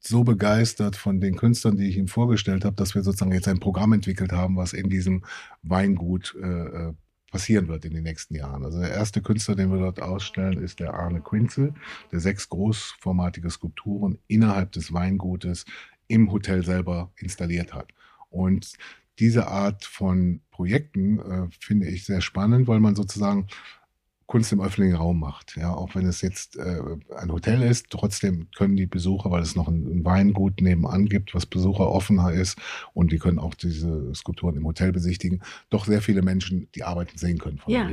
[0.05, 3.59] so begeistert von den Künstlern, die ich ihm vorgestellt habe, dass wir sozusagen jetzt ein
[3.59, 5.23] Programm entwickelt haben, was in diesem
[5.61, 6.93] Weingut äh, äh
[7.33, 8.63] passieren wird in den nächsten Jahren.
[8.63, 11.73] Also der erste Künstler, den wir dort ausstellen, ist der Arne Quinzel,
[12.11, 15.65] der sechs großformatige Skulpturen innerhalb des Weingutes
[16.07, 17.91] im Hotel selber installiert hat.
[18.29, 18.73] Und
[19.17, 23.47] diese Art von Projekten äh, finde ich sehr spannend, weil man sozusagen
[24.33, 25.55] Kunst im öffentlichen Raum macht.
[25.57, 26.79] Ja, auch wenn es jetzt äh,
[27.15, 31.35] ein Hotel ist, trotzdem können die Besucher, weil es noch ein, ein Weingut nebenan gibt,
[31.35, 32.57] was Besucher offener ist
[32.95, 37.15] und die können auch diese Skulpturen im Hotel besichtigen, doch sehr viele Menschen die Arbeiten
[37.15, 37.91] sehen können von ja.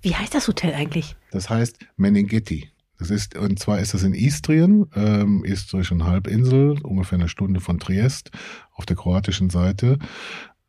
[0.00, 1.16] Wie heißt das Hotel eigentlich?
[1.32, 2.68] Das heißt Meninghetti.
[3.00, 7.80] Das ist, und zwar ist das in Istrien, ähm, istrischen Halbinsel, ungefähr eine Stunde von
[7.80, 8.30] Triest,
[8.74, 9.98] auf der kroatischen Seite,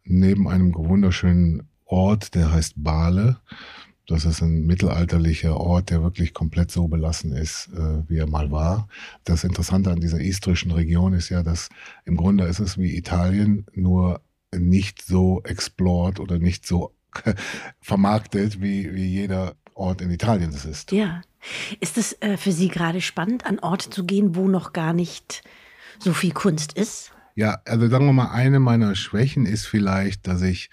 [0.04, 3.38] neben einem wunderschönen Ort, der heißt Bale.
[4.12, 8.52] Das ist ein mittelalterlicher Ort, der wirklich komplett so belassen ist, äh, wie er mal
[8.52, 8.90] war.
[9.24, 11.70] Das Interessante an dieser istrischen Region ist ja, dass
[12.04, 14.22] im Grunde ist es wie Italien, nur
[14.54, 16.94] nicht so explored oder nicht so
[17.80, 20.92] vermarktet, wie, wie jeder Ort in Italien es ist.
[20.92, 21.22] Ja.
[21.80, 25.42] Ist es äh, für Sie gerade spannend, an Orte zu gehen, wo noch gar nicht
[26.00, 27.14] so viel Kunst ist?
[27.36, 30.70] Ja, also sagen wir mal, eine meiner Schwächen ist vielleicht, dass ich,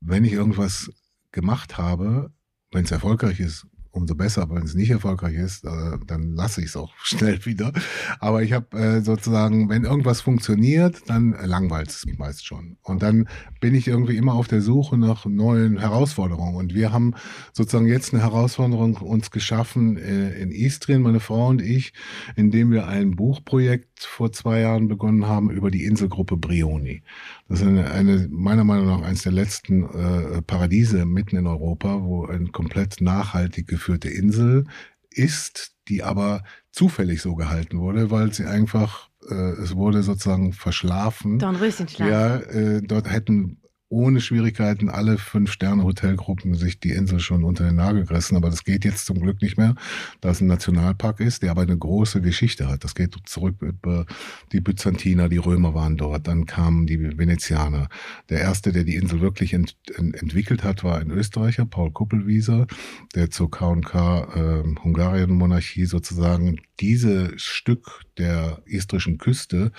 [0.00, 0.90] wenn ich irgendwas
[1.30, 2.32] gemacht habe,
[2.72, 4.48] wenn es erfolgreich ist, umso besser.
[4.50, 7.72] Wenn es nicht erfolgreich ist, äh, dann lasse ich es auch schnell wieder.
[8.20, 12.76] Aber ich habe äh, sozusagen, wenn irgendwas funktioniert, dann langweilt es mich meist schon.
[12.82, 13.28] Und dann
[13.60, 16.56] bin ich irgendwie immer auf der Suche nach neuen Herausforderungen.
[16.56, 17.14] Und wir haben
[17.52, 21.92] sozusagen jetzt eine Herausforderung uns geschaffen äh, in Istrien, meine Frau und ich,
[22.36, 27.02] indem wir ein Buchprojekt vor zwei Jahren begonnen haben über die Inselgruppe Brioni.
[27.48, 32.02] Das ist eine, eine meiner Meinung nach eines der letzten äh, Paradiese mitten in Europa,
[32.02, 34.64] wo ein komplett nachhaltig geführte Insel
[35.10, 41.38] ist, die aber zufällig so gehalten wurde, weil sie einfach, äh, es wurde sozusagen verschlafen.
[41.38, 42.08] Dornröschenschlaf.
[42.08, 47.64] Ja, äh, dort hätten ohne Schwierigkeiten alle fünf Sterne Hotelgruppen sich die Insel schon unter
[47.64, 48.36] den Nagel gerissen.
[48.36, 49.76] Aber das geht jetzt zum Glück nicht mehr,
[50.20, 52.82] da es ein Nationalpark ist, der aber eine große Geschichte hat.
[52.82, 54.06] Das geht zurück über
[54.52, 57.88] die Byzantiner, die Römer waren dort, dann kamen die Venezianer.
[58.28, 62.66] Der erste, der die Insel wirklich ent, ent, entwickelt hat, war ein Österreicher, Paul Kuppelwieser,
[63.14, 69.72] der zur K&K äh, Hungarien-Monarchie sozusagen diese Stück der istrischen Küste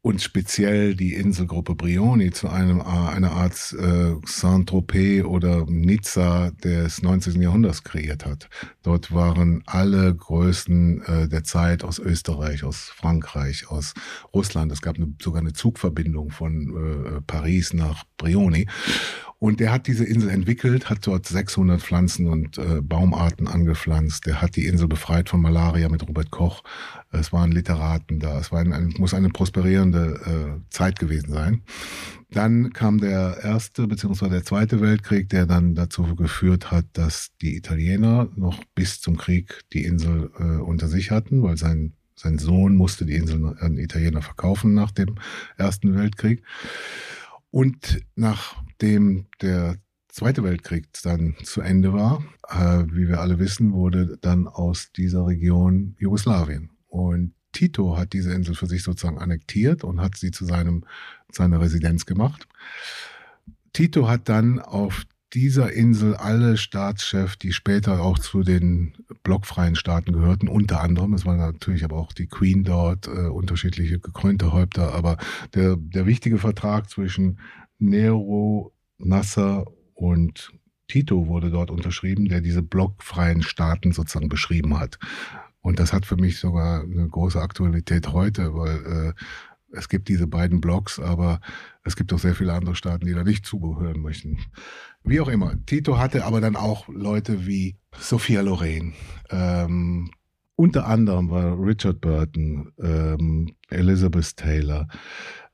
[0.00, 7.02] und speziell die Inselgruppe Brioni zu einem äh, einer Art äh, Saint-Tropez oder Nizza des
[7.02, 7.42] 19.
[7.42, 8.48] Jahrhunderts kreiert hat.
[8.82, 13.94] Dort waren alle Größen äh, der Zeit aus Österreich, aus Frankreich, aus
[14.32, 14.70] Russland.
[14.72, 18.66] Es gab eine, sogar eine Zugverbindung von äh, Paris nach Brioni.
[19.40, 24.26] Und der hat diese Insel entwickelt, hat dort 600 Pflanzen und äh, Baumarten angepflanzt.
[24.26, 26.64] Der hat die Insel befreit von Malaria mit Robert Koch.
[27.12, 28.40] Es waren Literaten da.
[28.40, 31.62] Es war ein, ein, muss eine prosperierende äh, Zeit gewesen sein.
[32.30, 34.28] Dann kam der erste bzw.
[34.28, 39.60] der zweite Weltkrieg, der dann dazu geführt hat, dass die Italiener noch bis zum Krieg
[39.72, 44.22] die Insel äh, unter sich hatten, weil sein sein Sohn musste die Insel an Italiener
[44.22, 45.14] verkaufen nach dem
[45.56, 46.42] Ersten Weltkrieg.
[47.52, 48.00] Und
[48.80, 49.76] nachdem der
[50.08, 55.26] Zweite Weltkrieg dann zu Ende war, äh, wie wir alle wissen, wurde dann aus dieser
[55.26, 56.70] Region Jugoslawien.
[56.88, 60.84] Und Tito hat diese Insel für sich sozusagen annektiert und hat sie zu seinem,
[61.30, 62.48] seiner Residenz gemacht.
[63.72, 70.12] Tito hat dann auf dieser Insel alle Staatschefs, die später auch zu den blockfreien Staaten
[70.12, 74.94] gehörten, unter anderem, es war natürlich aber auch die Queen dort, äh, unterschiedliche gekrönte Häupter,
[74.94, 75.18] aber
[75.54, 77.38] der, der wichtige Vertrag zwischen
[77.78, 79.64] Nero, Nasser
[79.94, 80.52] und
[80.88, 84.98] Tito wurde dort unterschrieben, der diese blockfreien Staaten sozusagen beschrieben hat.
[85.60, 89.12] Und das hat für mich sogar eine große Aktualität heute, weil äh,
[89.72, 91.40] es gibt diese beiden Blocks, aber
[91.84, 94.38] es gibt auch sehr viele andere Staaten, die da nicht zugehören möchten.
[95.04, 95.54] Wie auch immer.
[95.66, 98.94] Tito hatte aber dann auch Leute wie Sophia Loren.
[99.30, 100.10] Ähm,
[100.56, 104.88] unter anderem war Richard Burton, ähm, Elizabeth Taylor.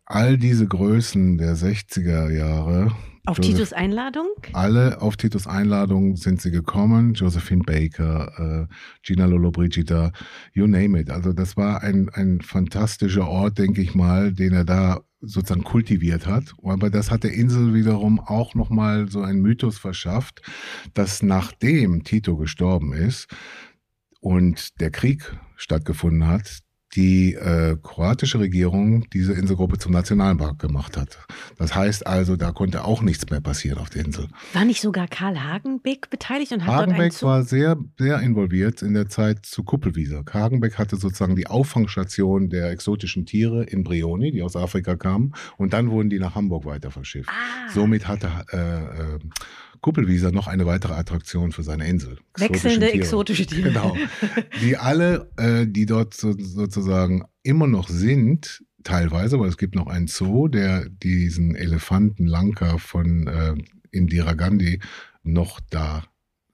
[0.07, 2.93] All diese Größen der 60er Jahre
[3.27, 4.27] auf Joseph, Titus Einladung?
[4.53, 7.15] Alle auf Titus Einladung sind sie gekommen.
[7.15, 10.13] Josephine Baker, äh, Gina Lollobrigida,
[10.53, 11.09] you name it.
[11.09, 16.27] Also das war ein, ein fantastischer Ort, denke ich mal, den er da sozusagen kultiviert
[16.27, 16.53] hat.
[16.63, 20.43] Aber das hat der Insel wiederum auch nochmal so einen Mythos verschafft,
[20.93, 23.29] dass nachdem Tito gestorben ist
[24.21, 26.59] und der Krieg stattgefunden hat,
[26.97, 31.19] die äh, kroatische Regierung diese Inselgruppe zum Nationalpark gemacht hat.
[31.59, 34.29] Das heißt also, da konnte auch nichts mehr passieren auf der Insel.
[34.53, 38.95] War nicht sogar Karl Hagenbeck beteiligt und hat Hagenbeck dort war sehr, sehr involviert in
[38.95, 40.25] der Zeit zu Kuppelwiese.
[40.33, 45.73] Hagenbeck hatte sozusagen die Auffangstation der exotischen Tiere in Brioni, die aus Afrika kamen, und
[45.73, 47.31] dann wurden die nach Hamburg weiter verschifft.
[47.31, 47.73] Ah.
[47.73, 49.19] Somit hatte äh, äh,
[49.85, 52.17] Kuppelwieser noch eine weitere Attraktion für seine Insel.
[52.39, 53.69] Wechselnde exotische Tiere.
[53.69, 53.95] Genau.
[54.63, 59.87] Die alle, äh, die dort so, sozusagen immer noch sind, teilweise, weil es gibt noch
[59.87, 63.55] einen Zoo, der diesen Elefanten Lanka von äh,
[63.91, 64.81] Indira Gandhi
[65.23, 66.05] noch da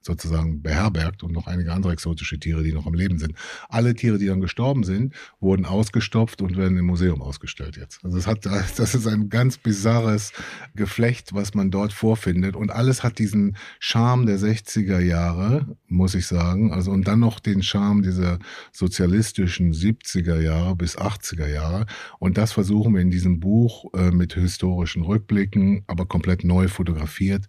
[0.01, 3.33] sozusagen beherbergt und noch einige andere exotische Tiere, die noch am Leben sind.
[3.69, 8.03] Alle Tiere, die dann gestorben sind, wurden ausgestopft und werden im Museum ausgestellt jetzt.
[8.03, 8.45] Also es hat,
[8.77, 10.33] das ist ein ganz bizarres
[10.75, 16.25] Geflecht, was man dort vorfindet und alles hat diesen Charme der 60er Jahre, muss ich
[16.25, 16.73] sagen.
[16.73, 18.39] Also und dann noch den Charme dieser
[18.71, 21.85] sozialistischen 70er Jahre bis 80er Jahre
[22.19, 27.45] und das versuchen wir in diesem Buch äh, mit historischen Rückblicken, aber komplett neu fotografiert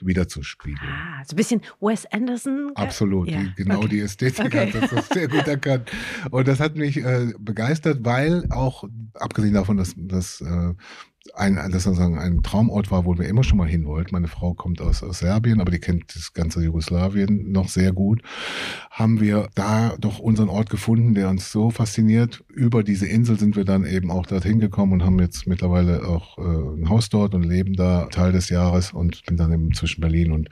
[0.00, 0.90] wiederzuspiegeln.
[0.90, 2.72] Ah, so ein bisschen Wes Anderson.
[2.74, 3.42] Absolut, ja.
[3.42, 3.88] die, genau okay.
[3.88, 4.72] die Ästhetik okay.
[4.72, 5.90] hat das sehr gut erkannt.
[6.30, 8.84] Und das hat mich äh, begeistert, weil auch,
[9.14, 10.74] abgesehen davon, dass, dass äh,
[11.32, 14.10] ein, das sozusagen ein Traumort war, wo wir immer schon mal hin wollten.
[14.12, 18.22] Meine Frau kommt aus, aus Serbien, aber die kennt das ganze Jugoslawien noch sehr gut.
[18.90, 22.44] Haben wir da doch unseren Ort gefunden, der uns so fasziniert.
[22.48, 26.38] Über diese Insel sind wir dann eben auch dorthin gekommen und haben jetzt mittlerweile auch
[26.38, 30.02] äh, ein Haus dort und leben da Teil des Jahres und bin dann eben zwischen
[30.02, 30.50] Berlin und,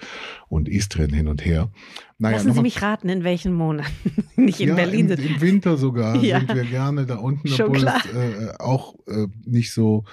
[0.49, 1.71] und Istrien hin und her.
[2.19, 3.93] Naja, Lassen Sie mich raten, in welchen Monaten?
[4.37, 5.21] Nicht in ja, Berlin sind.
[5.21, 6.39] Im Winter sogar ja.
[6.39, 10.05] sind wir gerne da unten, obwohl es äh, auch äh, nicht so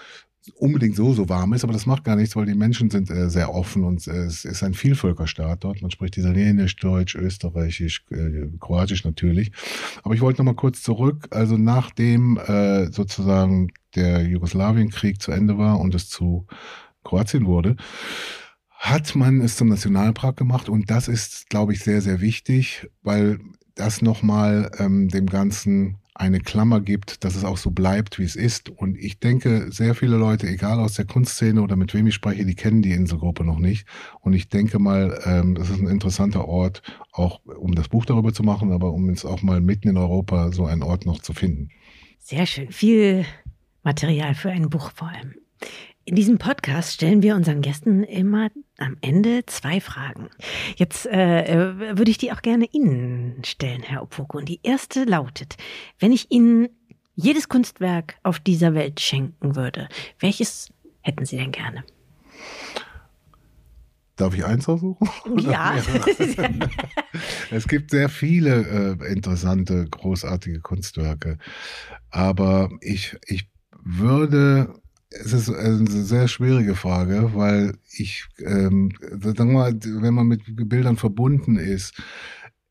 [0.56, 3.30] unbedingt so, so warm ist, aber das macht gar nichts, weil die Menschen sind äh,
[3.30, 5.82] sehr offen und äh, es ist ein Vielvölkerstaat dort.
[5.82, 9.52] Man spricht Italienisch, Deutsch, Österreichisch, äh, Kroatisch natürlich.
[10.04, 11.28] Aber ich wollte noch mal kurz zurück.
[11.32, 16.46] Also nachdem äh, sozusagen der Jugoslawienkrieg zu Ende war und es zu
[17.04, 17.76] Kroatien wurde,
[18.70, 23.40] hat man es zum Nationalpark gemacht und das ist, glaube ich, sehr, sehr wichtig, weil
[23.76, 28.36] das nochmal ähm, dem Ganzen eine Klammer gibt, dass es auch so bleibt, wie es
[28.36, 28.70] ist.
[28.70, 32.46] Und ich denke, sehr viele Leute, egal aus der Kunstszene oder mit wem ich spreche,
[32.46, 33.88] die kennen die Inselgruppe noch nicht.
[34.20, 36.82] Und ich denke mal, ähm, das ist ein interessanter Ort,
[37.14, 40.52] auch um das Buch darüber zu machen, aber um jetzt auch mal mitten in Europa
[40.52, 41.70] so einen Ort noch zu finden.
[42.20, 42.70] Sehr schön.
[42.70, 43.26] Viel
[43.84, 45.36] Material für ein Buch vor allem.
[46.10, 48.50] In diesem Podcast stellen wir unseren Gästen immer
[48.80, 50.32] am Ende zwei Fragen.
[50.76, 54.40] Jetzt äh, äh, würde ich die auch gerne Ihnen stellen, Herr Opoko.
[54.40, 55.58] Und die erste lautet,
[56.00, 56.70] wenn ich Ihnen
[57.14, 59.88] jedes Kunstwerk auf dieser Welt schenken würde,
[60.18, 61.84] welches hätten Sie denn gerne?
[64.16, 65.08] Darf ich eins aussuchen?
[65.38, 65.76] Ja.
[67.52, 71.38] es gibt sehr viele äh, interessante, großartige Kunstwerke.
[72.10, 73.48] Aber ich, ich
[73.84, 74.74] würde
[75.10, 80.42] es ist eine sehr schwierige Frage, weil ich, ähm, sagen wir mal, wenn man mit
[80.70, 82.02] Bildern verbunden ist,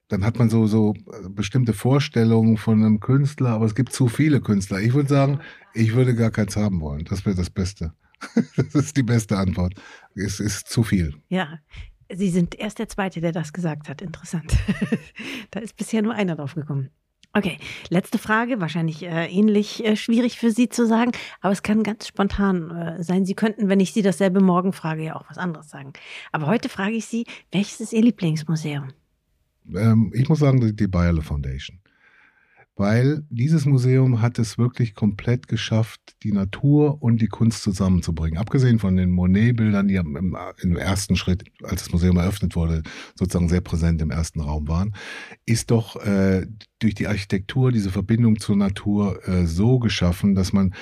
[0.08, 0.94] dann hat man so, so
[1.28, 4.80] bestimmte Vorstellungen von einem Künstler, aber es gibt zu viele Künstler.
[4.80, 5.40] Ich würde sagen,
[5.74, 7.04] ich würde gar keins haben wollen.
[7.04, 7.92] Das wäre das Beste.
[8.56, 9.74] das ist die beste Antwort.
[10.14, 11.14] Es ist zu viel.
[11.28, 11.58] Ja.
[12.10, 14.00] Sie sind erst der Zweite, der das gesagt hat.
[14.00, 14.56] Interessant.
[15.50, 16.88] da ist bisher nur einer drauf gekommen.
[17.34, 17.58] Okay,
[17.90, 22.08] letzte Frage, wahrscheinlich äh, ähnlich äh, schwierig für Sie zu sagen, aber es kann ganz
[22.08, 23.26] spontan äh, sein.
[23.26, 25.92] Sie könnten, wenn ich Sie dasselbe morgen frage, ja auch was anderes sagen.
[26.32, 28.88] Aber heute frage ich Sie, welches ist Ihr Lieblingsmuseum?
[29.74, 31.78] Ähm, ich muss sagen, die Bayerle Foundation
[32.78, 38.38] weil dieses Museum hat es wirklich komplett geschafft, die Natur und die Kunst zusammenzubringen.
[38.38, 42.84] Abgesehen von den Monet-Bildern, die im, im, ersten Schritt, als das Museum eröffnet wurde,
[43.16, 44.94] sozusagen sehr präsent im ersten Raum waren,
[45.44, 46.46] ist doch äh,
[46.78, 50.72] durch die Architektur diese Verbindung zur Natur äh, so geschaffen, dass man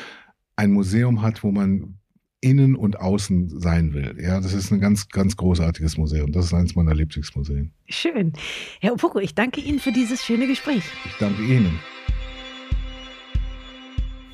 [0.54, 1.98] ein Museum hat, wo man
[2.40, 4.16] innen und außen sein will.
[4.20, 6.32] Ja, das ist ein ganz, ganz großartiges Museum.
[6.32, 7.72] Das ist eines meiner Lieblingsmuseen.
[7.88, 8.32] Schön.
[8.80, 10.84] Herr Opoko, ich danke Ihnen für dieses schöne Gespräch.
[11.04, 11.78] Ich danke Ihnen.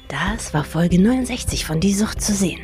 [0.09, 2.61] Das war Folge 69 von Die Sucht zu sehen.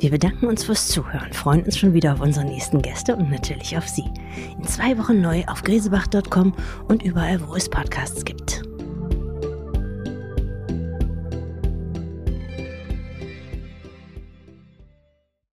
[0.00, 3.76] Wir bedanken uns fürs Zuhören, freuen uns schon wieder auf unsere nächsten Gäste und natürlich
[3.76, 4.04] auf Sie.
[4.56, 6.54] In zwei Wochen neu auf gresebach.com
[6.88, 8.65] und überall, wo es Podcasts gibt.